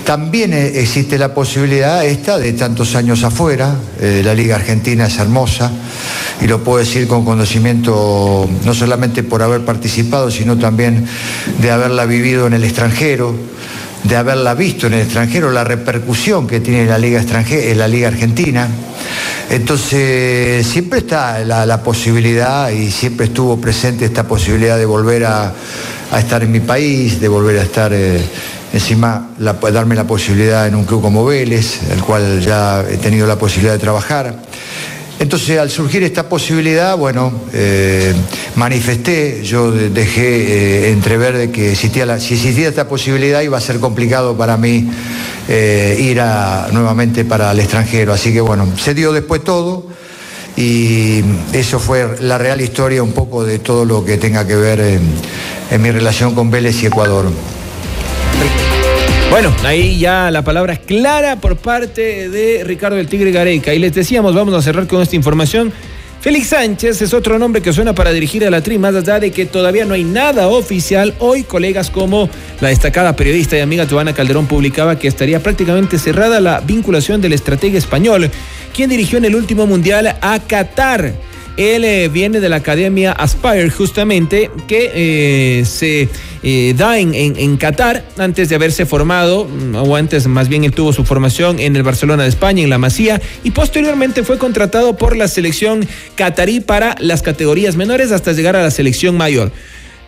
También 0.05 0.53
eh, 0.53 0.79
existe 0.79 1.17
la 1.17 1.33
posibilidad 1.33 2.05
esta 2.05 2.37
de 2.37 2.53
tantos 2.53 2.95
años 2.95 3.23
afuera, 3.23 3.75
eh, 3.99 4.21
la 4.23 4.33
Liga 4.33 4.55
Argentina 4.55 5.07
es 5.07 5.17
hermosa 5.17 5.71
y 6.41 6.47
lo 6.47 6.63
puedo 6.63 6.79
decir 6.79 7.07
con 7.07 7.25
conocimiento 7.25 8.47
no 8.63 8.73
solamente 8.73 9.23
por 9.23 9.41
haber 9.41 9.61
participado, 9.61 10.29
sino 10.29 10.57
también 10.57 11.05
de 11.59 11.71
haberla 11.71 12.05
vivido 12.05 12.45
en 12.45 12.53
el 12.53 12.63
extranjero, 12.63 13.33
de 14.07 14.15
haberla 14.15 14.53
visto 14.53 14.87
en 14.87 14.93
el 14.93 15.01
extranjero, 15.01 15.51
la 15.51 15.63
repercusión 15.63 16.47
que 16.47 16.59
tiene 16.59 16.85
la 16.85 16.97
Liga, 16.97 17.19
extranjera, 17.19 17.75
la 17.75 17.87
Liga 17.87 18.07
Argentina. 18.07 18.67
Entonces, 19.49 20.65
siempre 20.65 20.99
está 20.99 21.39
la, 21.39 21.83
posibilidad 21.83 22.69
y 22.69 22.91
siempre 22.91 23.27
estuvo 23.27 23.59
presente 23.59 24.05
esta 24.05 24.23
posibilidad 24.23 24.77
de 24.77 24.85
volver 24.85 25.25
a, 25.25 25.53
estar 26.17 26.43
en 26.43 26.51
mi 26.51 26.59
país, 26.59 27.19
de 27.19 27.27
volver 27.27 27.59
a 27.59 27.63
estar, 27.63 27.91
eh, 27.93 28.21
encima, 28.73 29.31
darme 29.37 29.95
la 29.95 30.05
posibilidad 30.05 30.67
en 30.67 30.75
un 30.75 30.85
club 30.85 31.01
como 31.01 31.25
Vélez, 31.25 31.81
el 31.91 32.01
cual 32.01 32.41
ya 32.41 32.83
he 32.89 32.97
tenido 32.97 33.27
la 33.27 33.37
posibilidad 33.37 33.73
de 33.73 33.79
trabajar. 33.79 34.35
Entonces, 35.17 35.57
al 35.57 35.69
surgir 35.69 36.03
esta 36.03 36.27
posibilidad, 36.27 36.97
bueno, 36.97 37.31
eh, 37.53 38.13
manifesté, 38.55 39.43
yo 39.43 39.71
de- 39.71 39.89
dejé 39.89 40.87
eh, 40.87 40.91
entrever 40.91 41.37
de 41.37 41.51
que 41.51 41.71
existía 41.71 42.05
la- 42.05 42.19
si 42.19 42.33
existía 42.33 42.67
esta 42.67 42.87
posibilidad 42.89 43.41
iba 43.41 43.57
a 43.57 43.61
ser 43.61 43.79
complicado 43.79 44.35
para 44.35 44.57
mí 44.57 44.89
eh, 45.47 45.97
ir 46.01 46.21
nuevamente 46.73 47.23
para 47.23 47.51
el 47.51 47.59
extranjero. 47.61 48.11
Así 48.11 48.33
que 48.33 48.41
bueno, 48.41 48.67
se 48.77 48.93
dio 48.93 49.13
después 49.13 49.41
todo 49.43 49.85
y 50.57 51.21
eso 51.53 51.79
fue 51.79 52.17
la 52.19 52.37
real 52.37 52.59
historia 52.59 53.01
un 53.01 53.13
poco 53.13 53.45
de 53.45 53.59
todo 53.59 53.85
lo 53.85 54.03
que 54.03 54.17
tenga 54.17 54.45
que 54.45 54.55
ver 54.55 54.79
en, 54.81 55.01
en 55.71 55.81
mi 55.81 55.91
relación 55.91 56.35
con 56.35 56.51
Vélez 56.51 56.83
y 56.83 56.87
Ecuador. 56.87 57.25
Bueno, 59.29 59.53
ahí 59.65 59.99
ya 59.99 60.31
la 60.31 60.43
palabra 60.43 60.73
es 60.73 60.79
clara 60.79 61.35
por 61.37 61.57
parte 61.57 62.29
de 62.29 62.63
Ricardo 62.63 62.95
del 62.95 63.07
Tigre 63.07 63.31
Gareca. 63.31 63.73
Y 63.73 63.79
les 63.79 63.93
decíamos, 63.93 64.33
vamos 64.33 64.53
a 64.53 64.61
cerrar 64.61 64.87
con 64.87 65.01
esta 65.01 65.15
información. 65.15 65.73
Félix 66.21 66.47
Sánchez 66.47 67.03
es 67.03 67.13
otro 67.13 67.37
nombre 67.37 67.61
que 67.61 67.71
suena 67.71 67.93
para 67.93 68.11
dirigir 68.11 68.45
a 68.45 68.49
la 68.49 68.61
TRI, 68.61 68.79
más 68.79 68.95
allá 68.95 69.19
de 69.19 69.29
que 69.31 69.45
todavía 69.45 69.85
no 69.85 69.93
hay 69.93 70.03
nada 70.03 70.47
oficial. 70.47 71.13
Hoy, 71.19 71.43
colegas 71.43 71.91
como 71.91 72.29
la 72.61 72.69
destacada 72.69 73.15
periodista 73.15 73.55
y 73.57 73.59
amiga 73.59 73.85
Joana 73.87 74.13
Calderón 74.13 74.47
publicaba 74.47 74.97
que 74.97 75.07
estaría 75.07 75.39
prácticamente 75.43 75.99
cerrada 75.99 76.39
la 76.39 76.61
vinculación 76.61 77.21
del 77.21 77.33
estratega 77.33 77.77
español, 77.77 78.31
quien 78.73 78.89
dirigió 78.89 79.19
en 79.19 79.25
el 79.25 79.35
último 79.35 79.67
mundial 79.67 80.15
a 80.19 80.39
Qatar. 80.39 81.13
Él 81.57 81.85
eh, 81.85 82.09
viene 82.09 82.39
de 82.39 82.49
la 82.49 82.57
academia 82.57 83.11
Aspire, 83.13 83.69
justamente, 83.69 84.51
que 84.67 84.91
eh, 84.93 85.65
se 85.65 86.09
eh, 86.43 86.73
da 86.77 86.99
en, 86.99 87.13
en- 87.15 87.55
Qatar 87.57 88.03
antes 88.17 88.49
de 88.49 88.55
haberse 88.55 88.85
formado, 88.85 89.45
mm, 89.45 89.75
o 89.75 89.95
antes 89.95 90.27
más 90.27 90.49
bien 90.49 90.63
él 90.65 90.73
tuvo 90.73 90.91
su 90.91 91.05
formación 91.05 91.59
en 91.59 91.75
el 91.75 91.83
Barcelona 91.83 92.23
de 92.23 92.29
España, 92.29 92.61
en 92.63 92.69
la 92.69 92.77
Masía, 92.77 93.21
y 93.43 93.51
posteriormente 93.51 94.23
fue 94.23 94.37
contratado 94.37 94.97
por 94.97 95.15
la 95.15 95.27
selección 95.27 95.87
catarí 96.15 96.59
para 96.59 96.95
las 96.99 97.21
categorías 97.21 97.75
menores 97.77 98.11
hasta 98.11 98.33
llegar 98.33 98.55
a 98.55 98.61
la 98.63 98.71
selección 98.71 99.15
mayor. 99.15 99.51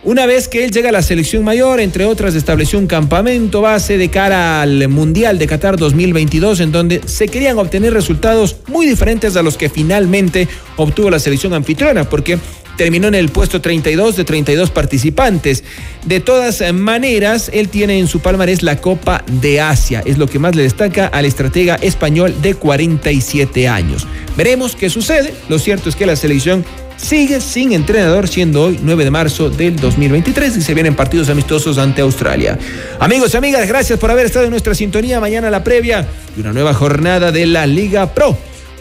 Una 0.04 0.26
vez 0.26 0.46
que 0.46 0.64
él 0.64 0.70
llega 0.70 0.90
a 0.90 0.92
la 0.92 1.02
selección 1.02 1.42
mayor, 1.42 1.80
entre 1.80 2.04
otras, 2.04 2.36
estableció 2.36 2.78
un 2.78 2.86
campamento 2.86 3.62
base 3.62 3.98
de 3.98 4.08
cara 4.10 4.62
al 4.62 4.88
Mundial 4.88 5.40
de 5.40 5.48
Qatar 5.48 5.76
2022, 5.76 6.60
en 6.60 6.70
donde 6.70 7.00
se 7.04 7.26
querían 7.26 7.58
obtener 7.58 7.92
resultados 7.92 8.58
muy 8.68 8.86
diferentes 8.86 9.34
a 9.36 9.42
los 9.42 9.56
que 9.56 9.68
finalmente 9.68 10.46
obtuvo 10.76 11.10
la 11.10 11.18
selección 11.18 11.52
anfitriona, 11.52 12.08
porque 12.08 12.38
terminó 12.76 13.08
en 13.08 13.16
el 13.16 13.28
puesto 13.30 13.60
32 13.60 14.14
de 14.14 14.24
32 14.24 14.70
participantes. 14.70 15.64
De 16.06 16.20
todas 16.20 16.62
maneras, 16.72 17.50
él 17.52 17.68
tiene 17.68 17.98
en 17.98 18.06
su 18.06 18.20
palmarés 18.20 18.62
la 18.62 18.80
Copa 18.80 19.24
de 19.26 19.60
Asia, 19.60 20.00
es 20.06 20.16
lo 20.16 20.28
que 20.28 20.38
más 20.38 20.54
le 20.54 20.62
destaca 20.62 21.08
al 21.08 21.24
estratega 21.24 21.74
español 21.74 22.36
de 22.40 22.54
47 22.54 23.66
años. 23.66 24.06
Veremos 24.36 24.76
qué 24.76 24.90
sucede, 24.90 25.34
lo 25.48 25.58
cierto 25.58 25.88
es 25.88 25.96
que 25.96 26.06
la 26.06 26.14
selección 26.14 26.64
sigue 26.98 27.40
sin 27.40 27.72
entrenador, 27.72 28.28
siendo 28.28 28.64
hoy 28.64 28.78
9 28.82 29.04
de 29.04 29.10
marzo 29.10 29.48
del 29.48 29.76
2023 29.76 30.58
y 30.58 30.60
se 30.60 30.74
vienen 30.74 30.94
partidos 30.94 31.30
amistosos 31.30 31.78
ante 31.78 32.02
Australia. 32.02 32.58
Amigos 32.98 33.32
y 33.32 33.36
amigas, 33.36 33.66
gracias 33.66 33.98
por 33.98 34.10
haber 34.10 34.26
estado 34.26 34.44
en 34.44 34.50
nuestra 34.50 34.74
sintonía. 34.74 35.20
Mañana 35.20 35.50
la 35.50 35.64
previa 35.64 36.06
de 36.34 36.40
una 36.40 36.52
nueva 36.52 36.74
jornada 36.74 37.32
de 37.32 37.46
la 37.46 37.66
Liga 37.66 38.12
Pro. 38.12 38.36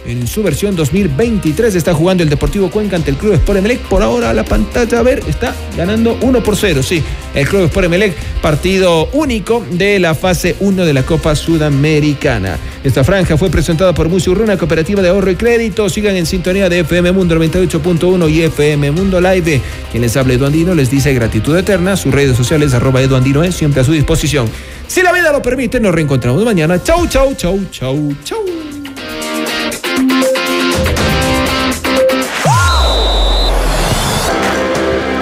En 0.08 0.26
su 0.26 0.42
versión 0.42 0.74
2023 0.74 1.76
está 1.76 1.94
jugando 1.94 2.24
el 2.24 2.30
Deportivo 2.30 2.72
Cuenca 2.72 2.96
ante 2.96 3.12
el 3.12 3.18
Club 3.18 3.34
Sport 3.34 3.60
Emelec. 3.60 3.82
Por 3.82 4.02
ahora 4.02 4.34
la 4.34 4.46
pantalla, 4.46 5.00
a 5.00 5.04
ver, 5.04 5.22
está 5.28 5.54
ganando 5.76 6.18
1 6.22 6.44
por 6.44 6.56
0. 6.56 6.82
Sí, 6.82 7.04
el 7.36 7.46
Club 7.46 7.66
Sport 7.66 7.88
Emelec, 7.88 8.16
partido 8.42 9.10
único 9.12 9.66
de 9.70 10.00
la 10.00 10.16
fase 10.16 10.56
1 10.62 10.86
de 10.86 10.94
la 10.94 11.04
Copa 11.04 11.36
Sudamericana. 11.36 12.58
Esta 12.86 13.04
franja 13.04 13.36
fue 13.36 13.50
presentada 13.50 13.94
por 13.94 14.08
Musurruna, 14.08 14.58
Cooperativa 14.58 15.02
de 15.02 15.10
Ahorro 15.10 15.30
y 15.30 15.36
Crédito. 15.36 15.90
Sigan 15.90 16.16
en 16.16 16.26
sintonía 16.26 16.70
de 16.70 16.80
FM 16.80 17.12
Mundo 17.12 17.36
98.1 17.36 18.32
y 18.32 18.44
FM 18.44 18.92
Mundo 18.92 19.20
Live. 19.20 19.62
Quien 19.92 20.04
les 20.04 20.16
habla 20.16 20.36
Edu 20.36 20.46
Andino 20.46 20.74
les 20.74 20.90
dice 20.90 21.14
gratitud 21.14 21.58
eterna. 21.58 21.98
Sus 21.98 22.14
redes 22.14 22.38
sociales, 22.38 22.74
arroba 22.74 23.02
Edu 23.02 23.18
Andino 23.18 23.44
es 23.44 23.56
siempre 23.56 23.82
a 23.82 23.84
su 23.84 23.92
disposición. 23.92 24.48
Si 24.88 25.02
la 25.02 25.12
vida 25.12 25.34
lo 25.34 25.42
permite, 25.42 25.82
nos 25.82 25.94
reencontramos 25.94 26.46
mañana. 26.46 26.82
Chau, 26.82 27.08
chau, 27.08 27.36
chau, 27.36 27.60
chau, 27.72 28.14
chau. 28.24 28.57